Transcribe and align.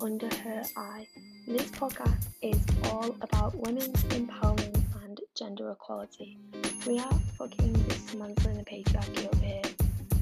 Under 0.00 0.28
Her 0.34 0.62
Eye. 0.76 1.06
This 1.46 1.70
podcast 1.70 2.26
is 2.42 2.58
all 2.84 3.16
about 3.22 3.54
women's 3.54 4.02
empowerment 4.04 4.82
and 5.02 5.18
gender 5.34 5.70
equality. 5.70 6.38
We 6.86 6.98
are 6.98 7.12
fucking 7.38 7.72
dismantling 7.88 8.58
the 8.58 8.64
patriarchy 8.64 9.26
over 9.26 9.44
here, 9.44 9.62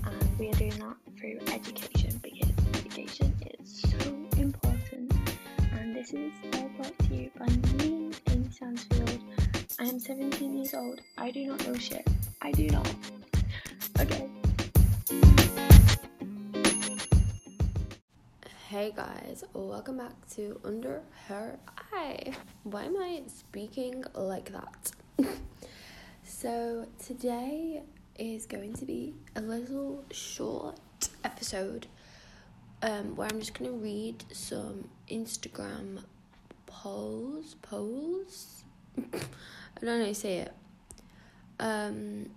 and 0.04 0.38
we 0.38 0.48
are 0.50 0.54
doing 0.54 0.78
that 0.78 0.96
through 1.18 1.38
education 1.52 2.20
because 2.22 2.52
education 2.74 3.34
is 3.58 3.80
so 3.82 4.40
important. 4.40 5.12
And 5.72 5.96
this 5.96 6.12
is 6.12 6.32
all 6.54 6.68
brought 6.76 6.98
to 6.98 7.14
you 7.14 7.30
by 7.38 7.46
me, 7.82 8.12
Amy 8.30 8.50
Sansfield. 8.50 9.18
I 9.80 9.84
am 9.84 9.98
17 9.98 10.56
years 10.58 10.74
old. 10.74 11.00
I 11.16 11.30
do 11.32 11.46
not 11.46 11.66
know 11.66 11.74
shit. 11.74 12.06
I 12.42 12.52
do 12.52 12.68
not. 12.68 12.88
Hey 18.68 18.92
guys, 18.94 19.44
welcome 19.54 19.96
back 19.96 20.28
to 20.34 20.60
Under 20.62 21.00
Her 21.26 21.58
Eye. 21.90 22.34
Why 22.64 22.84
am 22.84 22.98
I 22.98 23.22
speaking 23.26 24.04
like 24.14 24.52
that? 24.52 24.92
so, 26.22 26.86
today 27.02 27.82
is 28.18 28.44
going 28.44 28.74
to 28.74 28.84
be 28.84 29.14
a 29.34 29.40
little 29.40 30.04
short 30.10 30.78
episode 31.24 31.86
um, 32.82 33.16
where 33.16 33.28
I'm 33.32 33.40
just 33.40 33.58
going 33.58 33.70
to 33.70 33.76
read 33.78 34.22
some 34.32 34.90
Instagram 35.10 36.04
polls. 36.66 37.56
Polls? 37.62 38.64
I 38.98 39.00
don't 39.80 39.84
know 39.84 40.00
how 40.00 40.04
to 40.04 40.14
say 40.14 40.36
it. 40.40 40.52
Um, 41.58 42.28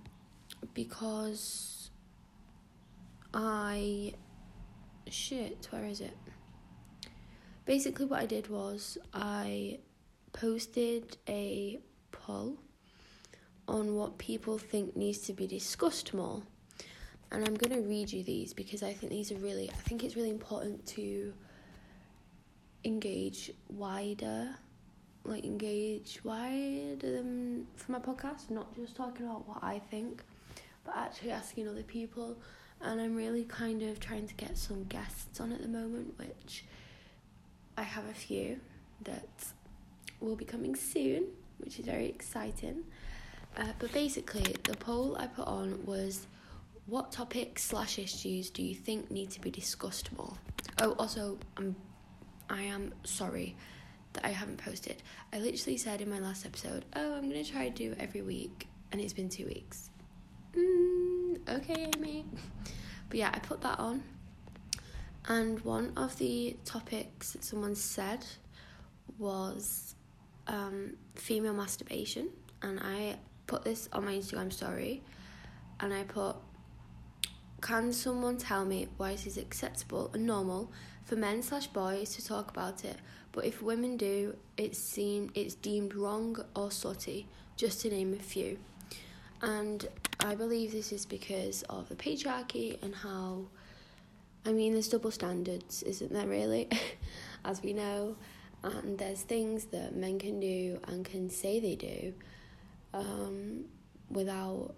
because 0.73 1.89
I 3.33 4.13
shit, 5.09 5.67
where 5.71 5.85
is 5.85 6.01
it? 6.01 6.17
Basically, 7.65 8.05
what 8.05 8.21
I 8.21 8.25
did 8.25 8.49
was 8.49 8.97
I 9.13 9.79
posted 10.33 11.17
a 11.27 11.79
poll 12.11 12.57
on 13.67 13.95
what 13.95 14.17
people 14.17 14.57
think 14.57 14.95
needs 14.95 15.19
to 15.19 15.33
be 15.33 15.47
discussed 15.47 16.13
more. 16.13 16.41
And 17.31 17.47
I'm 17.47 17.55
going 17.55 17.81
to 17.81 17.87
read 17.87 18.11
you 18.11 18.23
these 18.23 18.53
because 18.53 18.83
I 18.83 18.93
think 18.93 19.11
these 19.11 19.31
are 19.31 19.35
really, 19.35 19.69
I 19.69 19.75
think 19.75 20.03
it's 20.03 20.15
really 20.15 20.29
important 20.29 20.85
to 20.87 21.33
engage 22.83 23.51
wider, 23.69 24.49
like 25.23 25.45
engage 25.45 26.19
wider 26.23 26.95
than 26.99 27.67
for 27.75 27.93
my 27.93 27.99
podcast, 27.99 28.49
not 28.49 28.75
just 28.75 28.95
talking 28.95 29.25
about 29.25 29.47
what 29.47 29.63
I 29.63 29.79
think, 29.79 30.23
but 30.83 30.97
actually 30.97 31.31
asking 31.31 31.69
other 31.69 31.83
people 31.83 32.37
and 32.83 32.99
I'm 32.99 33.15
really 33.15 33.43
kind 33.43 33.81
of 33.83 33.99
trying 33.99 34.27
to 34.27 34.33
get 34.35 34.57
some 34.57 34.83
guests 34.85 35.39
on 35.39 35.51
at 35.51 35.61
the 35.61 35.67
moment, 35.67 36.17
which 36.17 36.65
I 37.77 37.83
have 37.83 38.07
a 38.09 38.13
few 38.13 38.59
that 39.03 39.27
will 40.19 40.35
be 40.35 40.45
coming 40.45 40.75
soon, 40.75 41.25
which 41.59 41.79
is 41.79 41.85
very 41.85 42.07
exciting. 42.07 42.83
Uh, 43.57 43.65
but 43.79 43.91
basically, 43.91 44.55
the 44.63 44.75
poll 44.77 45.17
I 45.17 45.27
put 45.27 45.47
on 45.47 45.85
was 45.85 46.27
what 46.85 47.11
topics 47.11 47.63
slash 47.63 47.99
issues 47.99 48.49
do 48.49 48.63
you 48.63 48.75
think 48.75 49.11
need 49.11 49.31
to 49.31 49.41
be 49.41 49.51
discussed 49.51 50.11
more? 50.17 50.33
Oh, 50.79 50.91
also, 50.93 51.37
I'm, 51.57 51.75
I 52.49 52.63
am 52.63 52.93
sorry 53.03 53.55
that 54.13 54.25
I 54.25 54.29
haven't 54.29 54.57
posted. 54.57 55.01
I 55.33 55.39
literally 55.39 55.77
said 55.77 56.01
in 56.01 56.09
my 56.09 56.19
last 56.19 56.45
episode, 56.45 56.85
oh, 56.95 57.15
I'm 57.15 57.29
gonna 57.29 57.43
try 57.43 57.69
to 57.69 57.75
do 57.75 57.95
every 57.99 58.21
week, 58.21 58.67
and 58.91 58.99
it's 59.01 59.13
been 59.13 59.29
two 59.29 59.45
weeks. 59.45 59.89
Mm, 60.55 61.00
okay, 61.49 61.89
Amy. 61.95 62.25
But 63.09 63.19
yeah, 63.19 63.31
I 63.33 63.39
put 63.39 63.61
that 63.61 63.79
on. 63.79 64.03
And 65.27 65.59
one 65.61 65.93
of 65.97 66.17
the 66.17 66.57
topics 66.65 67.33
that 67.33 67.43
someone 67.43 67.75
said 67.75 68.25
was 69.17 69.95
um, 70.47 70.95
female 71.15 71.53
masturbation. 71.53 72.29
And 72.61 72.79
I 72.79 73.17
put 73.47 73.63
this 73.63 73.89
on 73.93 74.05
my 74.05 74.13
Instagram 74.13 74.51
story. 74.51 75.03
And 75.79 75.93
I 75.93 76.03
put, 76.03 76.35
can 77.61 77.91
someone 77.93 78.37
tell 78.37 78.65
me 78.65 78.87
why 78.97 79.11
it 79.11 79.25
is 79.27 79.37
acceptable 79.37 80.11
and 80.13 80.25
normal 80.25 80.71
for 81.11 81.15
men 81.15 81.41
slash 81.41 81.67
boys 81.67 82.15
to 82.15 82.25
talk 82.25 82.49
about 82.51 82.85
it, 82.85 82.95
but 83.31 83.45
if 83.45 83.61
women 83.61 83.97
do, 83.97 84.37
it's 84.57 84.79
seen 84.79 85.31
it's 85.33 85.55
deemed 85.55 85.93
wrong 85.93 86.37
or 86.55 86.69
slutty, 86.69 87.25
just 87.57 87.81
to 87.81 87.89
name 87.89 88.13
a 88.13 88.23
few. 88.23 88.59
And 89.41 89.87
I 90.19 90.35
believe 90.35 90.71
this 90.71 90.91
is 90.91 91.05
because 91.05 91.63
of 91.63 91.89
the 91.89 91.95
patriarchy 91.95 92.81
and 92.83 92.93
how, 92.93 93.45
I 94.45 94.51
mean, 94.51 94.73
there's 94.73 94.87
double 94.87 95.11
standards, 95.11 95.81
isn't 95.83 96.13
there, 96.13 96.27
really? 96.27 96.69
As 97.45 97.61
we 97.63 97.73
know. 97.73 98.15
And 98.63 98.99
there's 98.99 99.23
things 99.23 99.65
that 99.65 99.95
men 99.95 100.19
can 100.19 100.39
do 100.39 100.79
and 100.87 101.03
can 101.03 101.29
say 101.31 101.59
they 101.59 101.75
do 101.75 102.13
um, 102.93 103.65
without, 104.11 104.75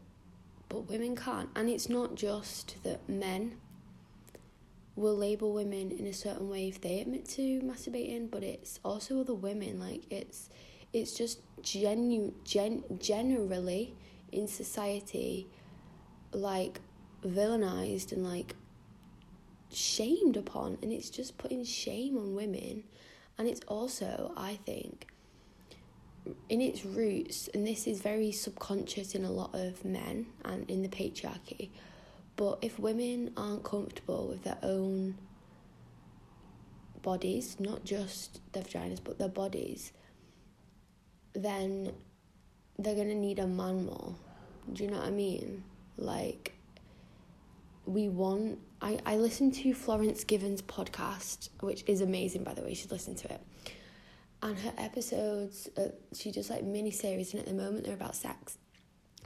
but 0.69 0.87
women 0.89 1.15
can't. 1.17 1.49
And 1.55 1.69
it's 1.69 1.89
not 1.89 2.15
just 2.15 2.81
that 2.83 3.07
men 3.09 3.57
will 4.95 5.17
label 5.17 5.51
women 5.51 5.91
in 5.91 6.05
a 6.07 6.13
certain 6.13 6.49
way 6.49 6.69
if 6.69 6.79
they 6.79 7.01
admit 7.01 7.27
to 7.27 7.59
masturbating, 7.61 8.31
but 8.31 8.43
it's 8.43 8.79
also 8.85 9.19
other 9.19 9.33
women. 9.33 9.77
Like, 9.79 10.03
it's, 10.09 10.49
it's 10.93 11.13
just 11.13 11.39
genu- 11.61 12.33
gen- 12.45 12.83
generally 12.99 13.95
in 14.33 14.47
society 14.47 15.47
like 16.31 16.79
villainized 17.25 18.11
and 18.11 18.23
like 18.23 18.55
shamed 19.71 20.37
upon 20.37 20.77
and 20.81 20.91
it's 20.91 21.09
just 21.09 21.37
putting 21.37 21.63
shame 21.63 22.17
on 22.17 22.35
women. 22.35 22.83
And 23.37 23.47
it's 23.47 23.61
also 23.67 24.31
i 24.37 24.59
think 24.65 25.07
in 26.49 26.61
its 26.61 26.85
roots 26.85 27.49
and 27.53 27.67
this 27.67 27.87
is 27.87 28.01
very 28.01 28.31
subconscious 28.31 29.15
in 29.15 29.25
a 29.25 29.31
lot 29.31 29.53
of 29.53 29.83
men 29.83 30.27
and 30.45 30.69
in 30.69 30.81
the 30.81 30.87
patriarchy 30.87 31.69
but 32.35 32.59
if 32.61 32.79
women 32.79 33.31
aren't 33.35 33.63
comfortable 33.63 34.27
with 34.27 34.43
their 34.43 34.57
own 34.63 35.15
bodies 37.01 37.57
not 37.59 37.83
just 37.83 38.39
their 38.53 38.63
vaginas 38.63 38.99
but 39.03 39.19
their 39.19 39.27
bodies 39.27 39.91
then 41.33 41.91
they're 42.77 42.95
gonna 42.95 43.15
need 43.15 43.39
a 43.39 43.47
man 43.47 43.85
more. 43.85 44.15
Do 44.71 44.83
you 44.83 44.89
know 44.89 44.97
what 44.97 45.07
I 45.07 45.11
mean? 45.11 45.63
Like, 45.97 46.53
we 47.85 48.09
want. 48.09 48.59
I, 48.81 48.99
I 49.05 49.17
listened 49.17 49.53
to 49.55 49.73
Florence 49.73 50.23
Given's 50.23 50.61
podcast, 50.61 51.49
which 51.59 51.83
is 51.87 52.01
amazing, 52.01 52.43
by 52.43 52.53
the 52.53 52.61
way. 52.61 52.69
You 52.69 52.75
should 52.75 52.91
listen 52.91 53.15
to 53.15 53.33
it. 53.33 53.41
And 54.41 54.57
her 54.59 54.73
episodes, 54.77 55.69
uh, 55.77 55.89
she 56.13 56.31
does 56.31 56.49
like 56.49 56.63
mini 56.63 56.91
series, 56.91 57.33
and 57.33 57.41
at 57.41 57.47
the 57.47 57.53
moment 57.53 57.85
they're 57.85 57.93
about 57.93 58.15
sex. 58.15 58.57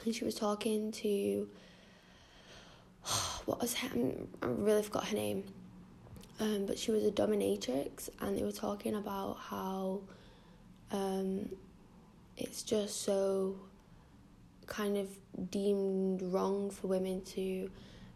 And 0.06 0.14
she 0.14 0.26
was 0.26 0.36
talking 0.36 0.92
to. 0.94 1.50
What 3.46 3.62
was 3.62 3.76
her? 3.76 3.90
I 4.42 4.46
really 4.48 4.84
forgot 4.84 5.08
her 5.08 5.16
name. 5.16 5.46
Um, 6.40 6.66
but 6.66 6.78
she 6.78 6.92
was 6.92 7.06
a 7.06 7.12
dominatrix, 7.12 8.10
and 8.20 8.38
they 8.38 8.44
were 8.44 8.52
talking 8.52 8.94
about 8.96 9.38
how 9.40 10.02
um, 10.92 11.50
it's 12.38 12.64
just 12.64 13.02
so 13.02 13.56
kind 14.68 14.98
of 14.98 15.08
deemed 15.50 16.22
wrong 16.22 16.70
for 16.70 16.88
women 16.88 17.22
to 17.22 17.70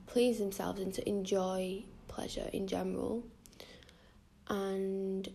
please 0.06 0.38
themselves 0.38 0.80
and 0.80 0.94
to 0.94 1.08
enjoy 1.08 1.84
pleasure 2.08 2.50
in 2.54 2.68
general. 2.68 3.24
And 4.48 5.30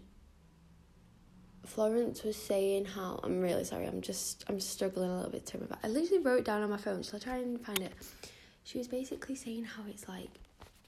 Florence 1.65 2.23
was 2.23 2.37
saying 2.37 2.85
how 2.85 3.19
I'm 3.23 3.41
really 3.41 3.65
sorry, 3.65 3.87
I'm 3.87 4.03
just 4.03 4.45
I'm 4.49 4.61
struggling 4.61 5.11
a 5.11 5.17
little 5.17 5.31
bit 5.31 5.47
to 5.47 5.59
remember. 5.59 5.79
I 5.83 5.89
literally 5.89 6.23
wrote 6.23 6.45
down 6.45 6.63
on 6.63 6.71
my 6.71 6.77
phone, 6.77 7.03
so 7.03 7.17
I'll 7.17 7.21
try 7.21 7.39
and 7.39 7.61
find 7.61 7.81
it. 7.81 7.93
She 8.65 8.79
was 8.79 8.89
basically 8.89 9.35
saying 9.35 9.65
how 9.65 9.83
it's 9.89 10.09
like 10.09 10.31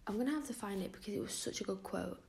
I'm 0.06 0.18
gonna 0.18 0.30
have 0.30 0.46
to 0.46 0.54
find 0.54 0.82
it 0.82 0.92
because 0.92 1.14
it 1.14 1.20
was 1.20 1.32
such 1.32 1.60
a 1.60 1.64
good 1.64 1.82
quote. 1.82 2.20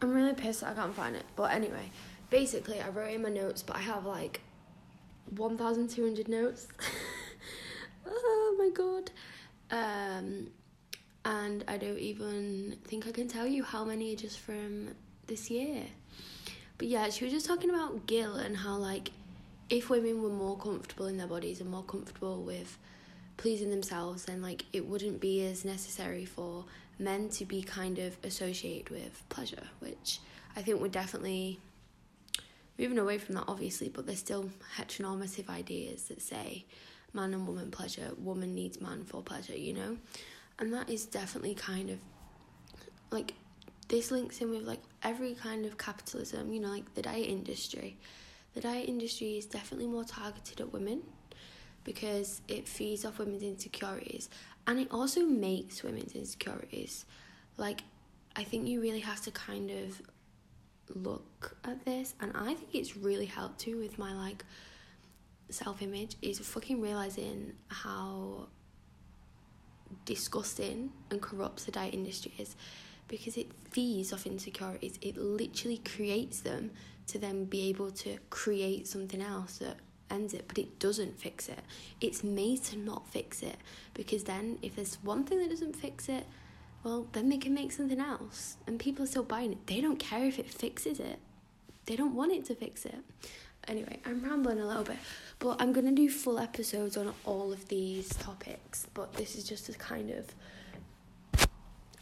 I'm 0.00 0.12
really 0.12 0.34
pissed 0.34 0.60
that 0.60 0.70
I 0.70 0.74
can't 0.74 0.94
find 0.94 1.16
it. 1.16 1.24
But 1.36 1.52
anyway, 1.52 1.90
basically 2.30 2.80
I 2.80 2.88
wrote 2.88 3.12
in 3.12 3.22
my 3.22 3.30
notes, 3.30 3.62
but 3.62 3.76
I 3.76 3.80
have 3.80 4.04
like 4.04 4.40
1,200 5.36 6.28
notes. 6.28 6.68
oh 8.06 8.56
my 8.58 8.70
god. 8.70 9.10
Um, 9.70 10.48
and 11.24 11.64
I 11.68 11.76
don't 11.76 11.98
even 11.98 12.76
think 12.84 13.06
I 13.06 13.12
can 13.12 13.28
tell 13.28 13.46
you 13.46 13.62
how 13.62 13.84
many 13.84 14.14
are 14.14 14.16
just 14.16 14.38
from 14.38 14.88
this 15.26 15.50
year. 15.50 15.82
But 16.78 16.88
yeah, 16.88 17.10
she 17.10 17.24
was 17.24 17.32
just 17.32 17.46
talking 17.46 17.70
about 17.70 18.06
Gill 18.06 18.36
and 18.36 18.56
how, 18.56 18.76
like, 18.76 19.10
if 19.68 19.90
women 19.90 20.22
were 20.22 20.30
more 20.30 20.56
comfortable 20.56 21.06
in 21.06 21.18
their 21.18 21.26
bodies 21.26 21.60
and 21.60 21.68
more 21.70 21.82
comfortable 21.82 22.42
with 22.42 22.78
pleasing 23.36 23.70
themselves, 23.70 24.24
then, 24.24 24.40
like, 24.40 24.64
it 24.72 24.86
wouldn't 24.86 25.20
be 25.20 25.44
as 25.44 25.64
necessary 25.64 26.24
for 26.24 26.64
men 26.98 27.28
to 27.30 27.44
be 27.44 27.62
kind 27.62 27.98
of 27.98 28.16
associated 28.24 28.90
with 28.90 29.22
pleasure, 29.28 29.68
which 29.80 30.20
I 30.56 30.62
think 30.62 30.80
would 30.80 30.92
definitely 30.92 31.60
moving 32.78 32.98
away 32.98 33.18
from 33.18 33.34
that 33.34 33.44
obviously 33.48 33.88
but 33.88 34.06
there's 34.06 34.18
still 34.18 34.50
heteronormative 34.76 35.48
ideas 35.48 36.04
that 36.04 36.22
say 36.22 36.64
man 37.12 37.34
and 37.34 37.46
woman 37.46 37.70
pleasure 37.70 38.10
woman 38.18 38.54
needs 38.54 38.80
man 38.80 39.04
for 39.04 39.22
pleasure 39.22 39.56
you 39.56 39.72
know 39.72 39.96
and 40.58 40.72
that 40.72 40.88
is 40.88 41.06
definitely 41.06 41.54
kind 41.54 41.90
of 41.90 41.98
like 43.10 43.34
this 43.88 44.10
links 44.10 44.40
in 44.40 44.50
with 44.50 44.62
like 44.62 44.80
every 45.02 45.34
kind 45.34 45.64
of 45.64 45.78
capitalism, 45.78 46.52
you 46.52 46.60
know, 46.60 46.68
like 46.68 46.94
the 46.94 47.02
diet 47.02 47.26
industry. 47.26 47.96
The 48.54 48.60
diet 48.60 48.88
industry 48.88 49.38
is 49.38 49.46
definitely 49.46 49.86
more 49.86 50.04
targeted 50.04 50.60
at 50.60 50.72
women 50.72 51.02
because 51.84 52.42
it 52.48 52.68
feeds 52.68 53.04
off 53.04 53.18
women's 53.18 53.42
insecurities 53.42 54.28
and 54.66 54.78
it 54.78 54.88
also 54.90 55.22
makes 55.22 55.82
women's 55.82 56.14
insecurities. 56.14 57.06
Like, 57.56 57.82
I 58.36 58.44
think 58.44 58.68
you 58.68 58.80
really 58.80 59.00
have 59.00 59.22
to 59.22 59.30
kind 59.30 59.70
of 59.70 60.02
look 60.94 61.56
at 61.64 61.84
this, 61.84 62.14
and 62.20 62.32
I 62.34 62.54
think 62.54 62.74
it's 62.74 62.96
really 62.96 63.26
helped 63.26 63.60
too 63.60 63.78
with 63.78 63.98
my 63.98 64.14
like 64.14 64.44
self 65.50 65.82
image 65.82 66.16
is 66.22 66.38
fucking 66.38 66.80
realizing 66.80 67.52
how 67.68 68.48
disgusting 70.04 70.92
and 71.10 71.22
corrupt 71.22 71.64
the 71.64 71.72
diet 71.72 71.94
industry 71.94 72.32
is 72.38 72.54
because 73.08 73.36
it 73.36 73.50
feeds 73.70 74.12
off 74.12 74.26
insecurities. 74.26 74.98
It 75.00 75.16
literally 75.16 75.78
creates 75.78 76.40
them 76.40 76.70
to 77.06 77.18
then 77.18 77.46
be 77.46 77.68
able 77.70 77.90
to 77.90 78.18
create 78.28 78.86
something 78.86 79.22
else 79.22 79.58
that 79.58 79.78
ends 80.10 80.34
it, 80.34 80.44
but 80.46 80.58
it 80.58 80.78
doesn't 80.78 81.18
fix 81.18 81.48
it. 81.48 81.60
It's 82.00 82.22
made 82.22 82.62
to 82.64 82.76
not 82.76 83.08
fix 83.08 83.42
it 83.42 83.56
because 83.94 84.24
then 84.24 84.58
if 84.62 84.76
there's 84.76 84.98
one 85.02 85.24
thing 85.24 85.38
that 85.38 85.48
doesn't 85.48 85.76
fix 85.76 86.08
it, 86.08 86.26
well, 86.84 87.08
then 87.12 87.28
they 87.28 87.38
can 87.38 87.54
make 87.54 87.72
something 87.72 88.00
else 88.00 88.56
and 88.66 88.78
people 88.78 89.04
are 89.04 89.08
still 89.08 89.22
buying 89.22 89.52
it. 89.52 89.66
They 89.66 89.80
don't 89.80 89.98
care 89.98 90.24
if 90.24 90.38
it 90.38 90.48
fixes 90.48 91.00
it, 91.00 91.18
they 91.86 91.96
don't 91.96 92.14
want 92.14 92.32
it 92.32 92.44
to 92.46 92.54
fix 92.54 92.84
it. 92.84 92.98
Anyway, 93.66 93.98
I'm 94.06 94.22
rambling 94.22 94.60
a 94.60 94.66
little 94.66 94.84
bit, 94.84 94.96
but 95.38 95.60
I'm 95.60 95.72
gonna 95.72 95.92
do 95.92 96.08
full 96.08 96.38
episodes 96.38 96.96
on 96.96 97.12
all 97.24 97.52
of 97.52 97.68
these 97.68 98.08
topics, 98.08 98.86
but 98.94 99.12
this 99.14 99.36
is 99.36 99.44
just 99.44 99.66
to 99.66 99.72
kind 99.72 100.10
of 100.10 100.26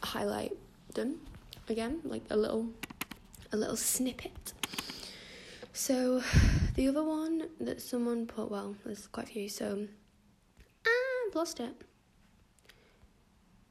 highlight 0.01 0.53
them 0.93 1.19
again, 1.67 1.99
like 2.03 2.23
a 2.29 2.37
little 2.37 2.69
a 3.51 3.57
little 3.57 3.75
snippet. 3.75 4.53
So 5.73 6.21
the 6.75 6.87
other 6.87 7.03
one 7.03 7.49
that 7.59 7.81
someone 7.81 8.25
put 8.25 8.49
well, 8.49 8.75
there's 8.85 9.07
quite 9.07 9.27
a 9.27 9.31
few, 9.31 9.49
so 9.49 9.87
ah, 10.85 10.89
I've 11.27 11.35
lost 11.35 11.59
it. 11.59 11.73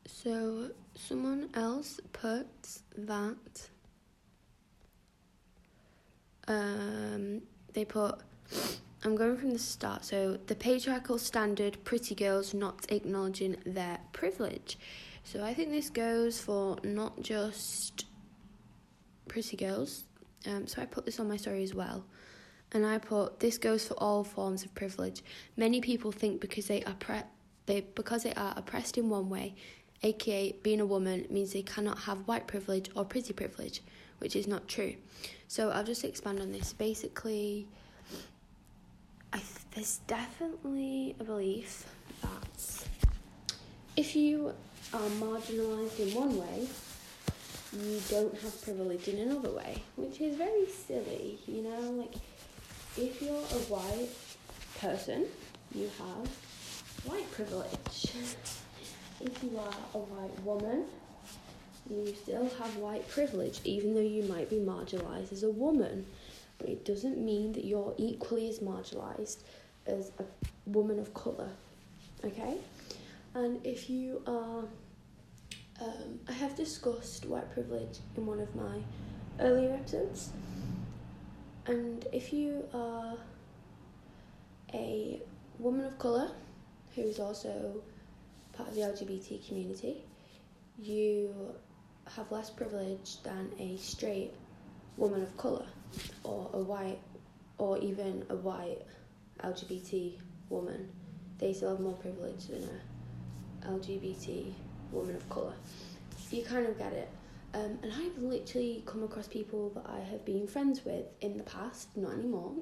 So 0.06 0.70
someone 0.94 1.50
else 1.54 2.00
puts 2.12 2.82
that 2.96 3.68
um 6.48 7.42
they 7.72 7.84
put 7.84 8.20
I'm 9.04 9.14
going 9.14 9.36
from 9.36 9.52
the 9.52 9.58
start. 9.58 10.04
So 10.04 10.38
the 10.46 10.54
patriarchal 10.54 11.18
standard 11.18 11.76
pretty 11.84 12.14
girls 12.14 12.54
not 12.54 12.86
acknowledging 12.88 13.56
their 13.64 13.98
privilege. 14.12 14.78
So 15.22 15.44
I 15.44 15.54
think 15.54 15.70
this 15.70 15.90
goes 15.90 16.40
for 16.40 16.78
not 16.82 17.20
just 17.20 18.06
pretty 19.28 19.56
girls. 19.56 20.04
Um, 20.46 20.66
so 20.66 20.82
I 20.82 20.86
put 20.86 21.04
this 21.04 21.20
on 21.20 21.28
my 21.28 21.36
story 21.36 21.62
as 21.62 21.74
well. 21.74 22.04
And 22.72 22.84
I 22.84 22.98
put 22.98 23.40
this 23.40 23.58
goes 23.58 23.86
for 23.86 23.94
all 23.94 24.24
forms 24.24 24.64
of 24.64 24.74
privilege. 24.74 25.22
Many 25.56 25.80
people 25.80 26.10
think 26.10 26.40
because 26.40 26.66
they 26.66 26.82
are 26.84 26.94
pre- 26.94 27.22
they 27.66 27.82
because 27.82 28.22
they 28.22 28.34
are 28.34 28.54
oppressed 28.56 28.98
in 28.98 29.08
one 29.08 29.28
way, 29.28 29.54
aka 30.02 30.52
being 30.62 30.80
a 30.80 30.86
woman 30.86 31.26
means 31.30 31.52
they 31.52 31.62
cannot 31.62 31.98
have 32.00 32.26
white 32.28 32.46
privilege 32.46 32.90
or 32.94 33.04
pretty 33.04 33.32
privilege, 33.32 33.82
which 34.18 34.36
is 34.36 34.46
not 34.46 34.68
true. 34.68 34.94
So 35.48 35.70
I'll 35.70 35.84
just 35.84 36.04
expand 36.04 36.40
on 36.40 36.52
this. 36.52 36.72
Basically, 36.72 37.66
I 39.32 39.38
th- 39.38 39.50
there's 39.74 40.00
definitely 40.06 41.14
a 41.20 41.24
belief 41.24 41.86
that 42.22 42.86
if 43.96 44.16
you 44.16 44.52
are 44.92 45.08
marginalised 45.20 45.98
in 45.98 46.14
one 46.14 46.38
way, 46.38 46.68
you 47.72 48.00
don't 48.08 48.34
have 48.40 48.62
privilege 48.62 49.08
in 49.08 49.18
another 49.18 49.50
way, 49.50 49.82
which 49.96 50.20
is 50.20 50.36
very 50.36 50.66
silly, 50.66 51.38
you 51.46 51.62
know? 51.62 51.90
Like, 51.90 52.14
if 52.96 53.20
you're 53.20 53.34
a 53.34 53.62
white 53.68 54.08
person, 54.80 55.26
you 55.74 55.90
have 55.98 56.28
white 57.04 57.30
privilege. 57.32 58.12
if 59.20 59.42
you 59.42 59.58
are 59.58 59.74
a 59.94 59.98
white 59.98 60.40
woman, 60.44 60.84
you 61.88 62.14
still 62.22 62.48
have 62.58 62.76
white 62.76 63.08
privilege, 63.08 63.60
even 63.64 63.94
though 63.94 64.00
you 64.00 64.22
might 64.24 64.50
be 64.50 64.56
marginalised 64.56 65.32
as 65.32 65.42
a 65.42 65.50
woman. 65.50 66.06
But 66.58 66.68
it 66.68 66.84
doesn't 66.84 67.18
mean 67.18 67.52
that 67.52 67.64
you're 67.64 67.94
equally 67.96 68.48
as 68.48 68.60
marginalised 68.60 69.38
as 69.86 70.10
a 70.18 70.24
woman 70.66 70.98
of 70.98 71.12
colour, 71.14 71.50
okay? 72.24 72.56
And 73.34 73.64
if 73.64 73.88
you 73.88 74.22
are, 74.26 74.64
um, 75.80 76.20
I 76.28 76.32
have 76.32 76.56
discussed 76.56 77.26
white 77.26 77.52
privilege 77.52 77.98
in 78.16 78.26
one 78.26 78.40
of 78.40 78.54
my 78.56 78.78
earlier 79.40 79.74
episodes. 79.74 80.30
And 81.66 82.06
if 82.12 82.32
you 82.32 82.64
are 82.72 83.16
a 84.72 85.20
woman 85.58 85.84
of 85.84 85.98
colour 85.98 86.30
who's 86.94 87.18
also 87.18 87.82
part 88.56 88.68
of 88.68 88.74
the 88.74 88.80
LGBT 88.82 89.46
community, 89.46 90.04
you 90.78 91.54
have 92.14 92.30
less 92.30 92.50
privilege 92.50 93.22
than 93.22 93.50
a 93.58 93.76
straight 93.76 94.32
woman 94.96 95.22
of 95.22 95.36
colour 95.36 95.66
or 96.24 96.50
a 96.52 96.58
white 96.58 96.98
or 97.58 97.78
even 97.78 98.24
a 98.30 98.36
white 98.36 98.82
LGBT 99.42 100.14
woman. 100.48 100.88
They 101.38 101.52
still 101.52 101.70
have 101.70 101.80
more 101.80 101.94
privilege 101.94 102.46
than 102.46 102.68
a 103.64 103.68
LGBT 103.68 104.52
woman 104.92 105.16
of 105.16 105.28
colour. 105.28 105.54
You 106.30 106.42
kind 106.44 106.66
of 106.66 106.78
get 106.78 106.92
it. 106.92 107.08
Um, 107.54 107.78
and 107.82 107.92
I've 107.92 108.18
literally 108.18 108.82
come 108.84 109.02
across 109.02 109.28
people 109.28 109.70
that 109.70 109.86
I 109.88 110.00
have 110.00 110.24
been 110.24 110.46
friends 110.46 110.84
with 110.84 111.06
in 111.20 111.38
the 111.38 111.44
past, 111.44 111.88
not 111.96 112.12
anymore, 112.12 112.52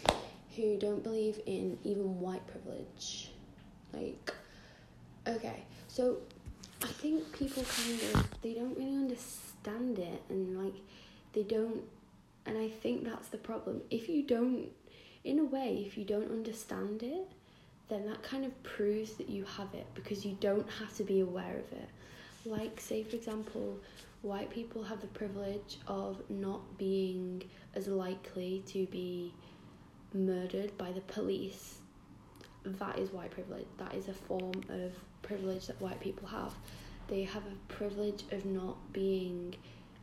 who 0.56 0.76
don't 0.76 1.02
believe 1.04 1.40
in 1.46 1.78
even 1.84 2.18
white 2.18 2.44
privilege. 2.46 3.30
Like, 3.92 4.32
okay, 5.36 5.64
so 5.88 6.18
I 6.82 6.86
think 6.86 7.32
people 7.36 7.64
kind 7.64 8.00
of 8.14 8.40
they 8.42 8.54
don't 8.54 8.76
really 8.76 8.96
understand 8.96 9.98
it, 9.98 10.22
and 10.28 10.62
like 10.62 10.74
they 11.32 11.42
don't, 11.42 11.82
and 12.46 12.58
I 12.58 12.68
think 12.68 13.04
that's 13.04 13.28
the 13.28 13.38
problem. 13.38 13.82
If 13.90 14.08
you 14.08 14.22
don't, 14.22 14.68
in 15.24 15.38
a 15.38 15.44
way, 15.44 15.84
if 15.86 15.96
you 15.98 16.04
don't 16.04 16.30
understand 16.30 17.02
it, 17.02 17.28
then 17.88 18.06
that 18.06 18.22
kind 18.22 18.44
of 18.44 18.62
proves 18.62 19.14
that 19.14 19.28
you 19.28 19.44
have 19.56 19.74
it 19.74 19.86
because 19.94 20.24
you 20.24 20.36
don't 20.40 20.68
have 20.78 20.96
to 20.96 21.04
be 21.04 21.20
aware 21.20 21.58
of 21.58 21.72
it. 21.72 21.88
Like, 22.44 22.80
say, 22.80 23.02
for 23.02 23.16
example, 23.16 23.78
white 24.22 24.50
people 24.50 24.82
have 24.82 25.00
the 25.00 25.08
privilege 25.08 25.78
of 25.86 26.22
not 26.30 26.78
being 26.78 27.42
as 27.74 27.88
likely 27.88 28.62
to 28.68 28.86
be 28.86 29.34
murdered 30.14 30.76
by 30.78 30.92
the 30.92 31.00
police. 31.02 31.78
That 32.64 32.98
is 32.98 33.10
white 33.10 33.30
privilege. 33.30 33.66
That 33.78 33.94
is 33.94 34.08
a 34.08 34.14
form 34.14 34.62
of 34.68 34.92
privilege 35.22 35.66
that 35.66 35.80
white 35.80 36.00
people 36.00 36.28
have. 36.28 36.52
They 37.08 37.24
have 37.24 37.42
a 37.44 37.72
privilege 37.72 38.24
of 38.30 38.44
not 38.44 38.92
being 38.92 39.54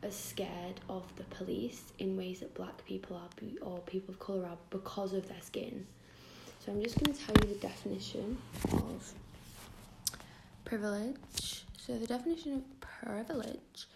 as 0.02 0.16
scared 0.16 0.80
of 0.88 1.04
the 1.16 1.24
police 1.24 1.82
in 1.98 2.16
ways 2.16 2.40
that 2.40 2.54
black 2.54 2.84
people 2.84 3.16
are 3.16 3.28
or 3.62 3.78
people 3.80 4.14
of 4.14 4.20
colour 4.20 4.46
are 4.46 4.58
because 4.70 5.12
of 5.12 5.28
their 5.28 5.40
skin. 5.40 5.86
So 6.64 6.72
I'm 6.72 6.82
just 6.82 7.02
going 7.02 7.14
to 7.14 7.24
tell 7.24 7.34
you 7.42 7.54
the 7.54 7.60
definition 7.60 8.38
of 8.72 9.12
privilege. 10.64 11.64
So 11.78 11.98
the 11.98 12.06
definition 12.06 12.54
of 12.54 12.80
privilege 12.80 13.86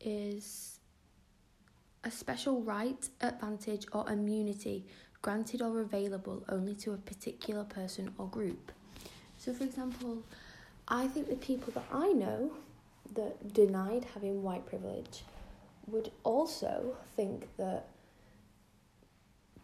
is 0.00 0.78
a 2.04 2.10
special 2.10 2.62
right, 2.62 3.08
advantage, 3.20 3.86
or 3.92 4.08
immunity 4.08 4.86
granted 5.24 5.62
or 5.62 5.80
available 5.80 6.44
only 6.50 6.74
to 6.74 6.92
a 6.92 6.98
particular 6.98 7.64
person 7.64 8.12
or 8.18 8.26
group. 8.28 8.70
So, 9.38 9.54
for 9.54 9.64
example, 9.64 10.22
I 10.86 11.08
think 11.08 11.30
the 11.30 11.36
people 11.36 11.72
that 11.72 11.86
I 11.90 12.12
know 12.12 12.52
that 13.14 13.54
denied 13.54 14.04
having 14.12 14.42
white 14.42 14.66
privilege 14.66 15.24
would 15.86 16.10
also 16.24 16.94
think 17.16 17.48
that 17.56 17.88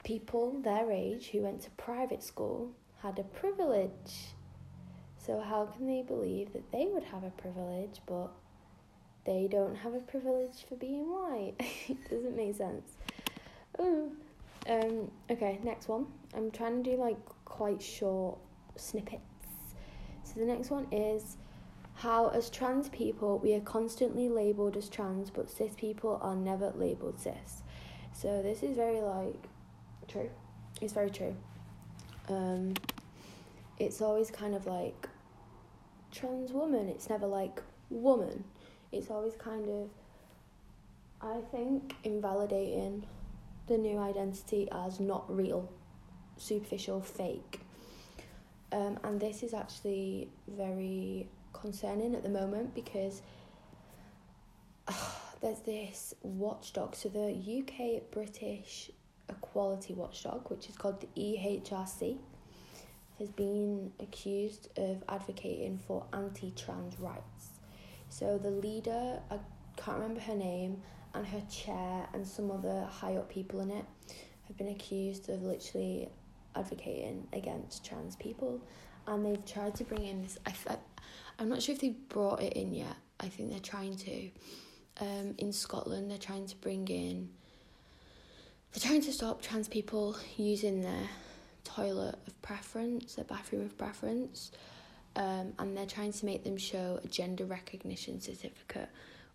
people 0.02 0.58
their 0.62 0.90
age 0.90 1.28
who 1.28 1.42
went 1.42 1.60
to 1.60 1.70
private 1.72 2.22
school 2.22 2.70
had 3.02 3.18
a 3.18 3.24
privilege. 3.24 4.32
So, 5.18 5.40
how 5.40 5.66
can 5.66 5.86
they 5.86 6.02
believe 6.02 6.54
that 6.54 6.72
they 6.72 6.86
would 6.86 7.04
have 7.04 7.22
a 7.22 7.30
privilege 7.30 8.00
but 8.06 8.30
they 9.26 9.46
don't 9.46 9.76
have 9.76 9.92
a 9.92 10.00
privilege 10.00 10.64
for 10.66 10.76
being 10.76 11.10
white? 11.10 11.56
it 11.86 12.08
doesn't 12.08 12.34
make 12.34 12.56
sense. 12.56 12.92
Ooh. 13.78 14.12
Um, 14.68 15.10
okay, 15.30 15.58
next 15.62 15.88
one. 15.88 16.06
I'm 16.34 16.50
trying 16.50 16.82
to 16.82 16.90
do 16.90 16.96
like 16.96 17.18
quite 17.44 17.82
short 17.82 18.38
snippets. 18.76 19.22
So, 20.24 20.38
the 20.38 20.46
next 20.46 20.70
one 20.70 20.86
is 20.92 21.36
how, 21.94 22.28
as 22.28 22.50
trans 22.50 22.88
people, 22.88 23.38
we 23.38 23.54
are 23.54 23.60
constantly 23.60 24.28
labelled 24.28 24.76
as 24.76 24.88
trans, 24.88 25.30
but 25.30 25.50
cis 25.50 25.72
people 25.76 26.18
are 26.22 26.36
never 26.36 26.72
labelled 26.76 27.18
cis. 27.18 27.62
So, 28.12 28.42
this 28.42 28.62
is 28.62 28.76
very 28.76 29.00
like 29.00 29.48
true. 30.08 30.30
It's 30.80 30.92
very 30.92 31.10
true. 31.10 31.36
Um, 32.28 32.74
it's 33.78 34.00
always 34.00 34.30
kind 34.30 34.54
of 34.54 34.66
like 34.66 35.08
trans 36.12 36.52
woman. 36.52 36.88
It's 36.88 37.08
never 37.08 37.26
like 37.26 37.62
woman. 37.88 38.44
It's 38.92 39.10
always 39.10 39.34
kind 39.36 39.68
of 39.68 39.88
I 41.22 41.40
think 41.50 41.94
invalidating 42.02 43.04
the 43.70 43.78
new 43.78 43.98
identity 43.98 44.68
as 44.72 44.98
not 44.98 45.24
real, 45.34 45.70
superficial, 46.36 47.00
fake. 47.00 47.60
Um, 48.72 48.98
and 49.04 49.20
this 49.20 49.44
is 49.44 49.54
actually 49.54 50.28
very 50.48 51.28
concerning 51.52 52.16
at 52.16 52.24
the 52.24 52.28
moment 52.28 52.74
because 52.74 53.22
uh, 54.88 54.92
there's 55.40 55.60
this 55.60 56.14
watchdog. 56.22 56.96
So 56.96 57.08
the 57.08 57.30
UK 57.30 58.10
British 58.10 58.90
Equality 59.28 59.94
Watchdog, 59.94 60.50
which 60.50 60.68
is 60.68 60.76
called 60.76 61.00
the 61.00 61.08
EHRC, 61.16 62.18
has 63.20 63.30
been 63.30 63.92
accused 64.00 64.68
of 64.76 65.04
advocating 65.08 65.78
for 65.78 66.04
anti 66.12 66.50
trans 66.56 66.98
rights. 66.98 67.60
So 68.08 68.36
the 68.36 68.50
leader, 68.50 69.20
I 69.30 69.38
can't 69.76 69.98
remember 69.98 70.20
her 70.22 70.34
name, 70.34 70.82
and 71.14 71.26
her 71.26 71.42
chair 71.50 72.08
and 72.12 72.26
some 72.26 72.50
other 72.50 72.86
high 72.90 73.16
up 73.16 73.28
people 73.28 73.60
in 73.60 73.70
it 73.70 73.84
have 74.46 74.56
been 74.56 74.68
accused 74.68 75.28
of 75.28 75.42
literally 75.42 76.08
advocating 76.54 77.26
against 77.32 77.84
trans 77.84 78.16
people. 78.16 78.60
And 79.06 79.24
they've 79.24 79.44
tried 79.44 79.74
to 79.76 79.84
bring 79.84 80.06
in 80.06 80.22
this. 80.22 80.38
I, 80.46 80.52
I, 80.68 80.76
I'm 81.38 81.48
not 81.48 81.62
sure 81.62 81.74
if 81.74 81.80
they've 81.80 82.08
brought 82.08 82.42
it 82.42 82.52
in 82.54 82.74
yet. 82.74 82.96
I 83.18 83.28
think 83.28 83.50
they're 83.50 83.60
trying 83.60 83.96
to. 83.96 84.30
Um, 85.00 85.34
in 85.38 85.52
Scotland, 85.52 86.10
they're 86.10 86.18
trying 86.18 86.46
to 86.46 86.56
bring 86.56 86.86
in. 86.88 87.30
They're 88.72 88.88
trying 88.88 89.00
to 89.02 89.12
stop 89.12 89.40
trans 89.40 89.66
people 89.66 90.16
using 90.36 90.82
their 90.82 91.08
toilet 91.64 92.16
of 92.26 92.42
preference, 92.42 93.14
their 93.14 93.24
bathroom 93.24 93.62
of 93.62 93.76
preference, 93.78 94.52
um, 95.16 95.54
and 95.58 95.76
they're 95.76 95.86
trying 95.86 96.12
to 96.12 96.26
make 96.26 96.44
them 96.44 96.56
show 96.56 97.00
a 97.02 97.08
gender 97.08 97.46
recognition 97.46 98.20
certificate, 98.20 98.88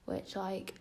which 0.05 0.35
like 0.35 0.75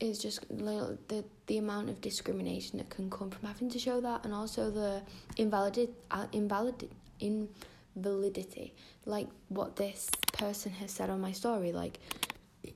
is 0.00 0.18
just 0.18 0.50
little, 0.50 0.98
the 1.08 1.24
the 1.46 1.58
amount 1.58 1.88
of 1.90 2.00
discrimination 2.00 2.78
that 2.78 2.90
can 2.90 3.10
come 3.10 3.30
from 3.30 3.46
having 3.46 3.70
to 3.70 3.78
show 3.78 4.00
that, 4.00 4.24
and 4.24 4.34
also 4.34 4.70
the 4.70 5.02
invalid 5.36 5.90
uh, 6.10 6.26
invalid 6.32 6.88
invalidity, 7.20 8.74
like 9.06 9.28
what 9.48 9.76
this 9.76 10.10
person 10.32 10.72
has 10.72 10.90
said 10.90 11.10
on 11.10 11.20
my 11.20 11.32
story, 11.32 11.72
like. 11.72 11.98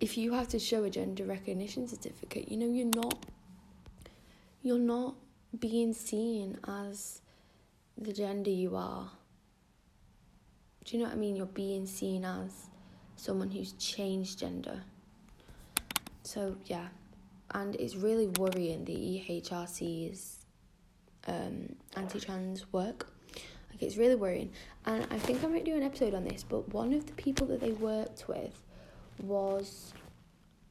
If 0.00 0.18
you 0.18 0.34
have 0.34 0.48
to 0.48 0.58
show 0.58 0.84
a 0.84 0.90
gender 0.90 1.24
recognition 1.24 1.88
certificate, 1.88 2.50
you 2.50 2.58
know 2.58 2.66
you're 2.66 2.94
not 2.94 3.24
you're 4.62 4.78
not 4.78 5.14
being 5.58 5.94
seen 5.94 6.58
as 6.68 7.22
the 7.96 8.12
gender 8.12 8.50
you 8.50 8.76
are. 8.76 9.10
Do 10.84 10.96
you 10.96 11.02
know 11.02 11.08
what 11.08 11.16
I 11.16 11.18
mean? 11.18 11.36
You're 11.36 11.46
being 11.46 11.86
seen 11.86 12.24
as 12.24 12.66
someone 13.16 13.50
who's 13.50 13.72
changed 13.72 14.38
gender. 14.38 14.82
So, 16.22 16.56
yeah. 16.66 16.88
And 17.52 17.74
it's 17.76 17.96
really 17.96 18.26
worrying 18.26 18.84
the 18.84 18.94
EHRC's 18.94 20.44
um, 21.26 21.74
anti 21.96 22.20
trans 22.20 22.70
work. 22.72 23.10
Like, 23.70 23.82
it's 23.82 23.96
really 23.96 24.14
worrying. 24.14 24.50
And 24.86 25.06
I 25.10 25.18
think 25.18 25.42
I 25.44 25.46
might 25.46 25.64
do 25.64 25.74
an 25.74 25.82
episode 25.82 26.14
on 26.14 26.24
this, 26.24 26.42
but 26.42 26.72
one 26.72 26.92
of 26.92 27.06
the 27.06 27.12
people 27.14 27.46
that 27.48 27.60
they 27.60 27.72
worked 27.72 28.28
with 28.28 28.62
was. 29.22 29.92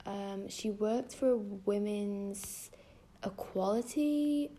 Um, 0.05 0.47
she 0.47 0.69
worked 0.69 1.13
for 1.15 1.31
a 1.31 1.37
women's 1.37 2.71
equality 3.25 4.51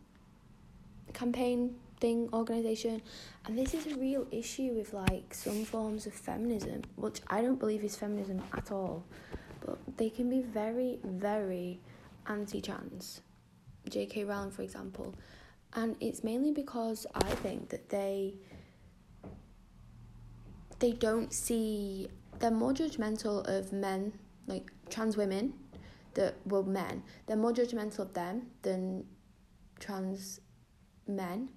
campaign 1.12 1.74
thing 2.00 2.28
organization 2.32 3.02
and 3.44 3.58
this 3.58 3.74
is 3.74 3.86
a 3.86 3.96
real 3.96 4.26
issue 4.30 4.72
with 4.74 4.92
like 4.92 5.34
some 5.34 5.64
forms 5.64 6.06
of 6.06 6.12
feminism 6.12 6.82
which 6.96 7.20
i 7.28 7.42
don't 7.42 7.58
believe 7.58 7.82
is 7.82 7.96
feminism 7.96 8.40
at 8.56 8.70
all 8.70 9.04
but 9.64 9.78
they 9.96 10.08
can 10.08 10.30
be 10.30 10.40
very 10.40 10.98
very 11.04 11.80
anti-trans 12.28 13.22
jk 13.88 14.26
rowling 14.28 14.50
for 14.50 14.62
example. 14.62 15.14
And 15.74 15.96
it's 16.00 16.24
mainly 16.24 16.52
because 16.52 17.06
i 17.14 17.30
think 17.42 17.68
that 17.70 17.88
they 17.90 18.34
they 20.78 20.92
don't 20.92 21.32
see 21.32 22.08
they're 22.38 22.50
more 22.50 22.72
judgmental 22.72 23.46
of 23.46 23.72
men 23.72 24.12
like 24.46 24.70
trans 24.88 25.16
women 25.16 25.52
that 26.14 26.34
were 26.46 26.64
men. 26.64 27.02
They're 27.26 27.36
more 27.36 27.52
judgmental 27.52 28.00
of 28.00 28.12
them 28.12 28.48
than 28.62 29.04
trans 29.78 30.40
men 31.06 31.48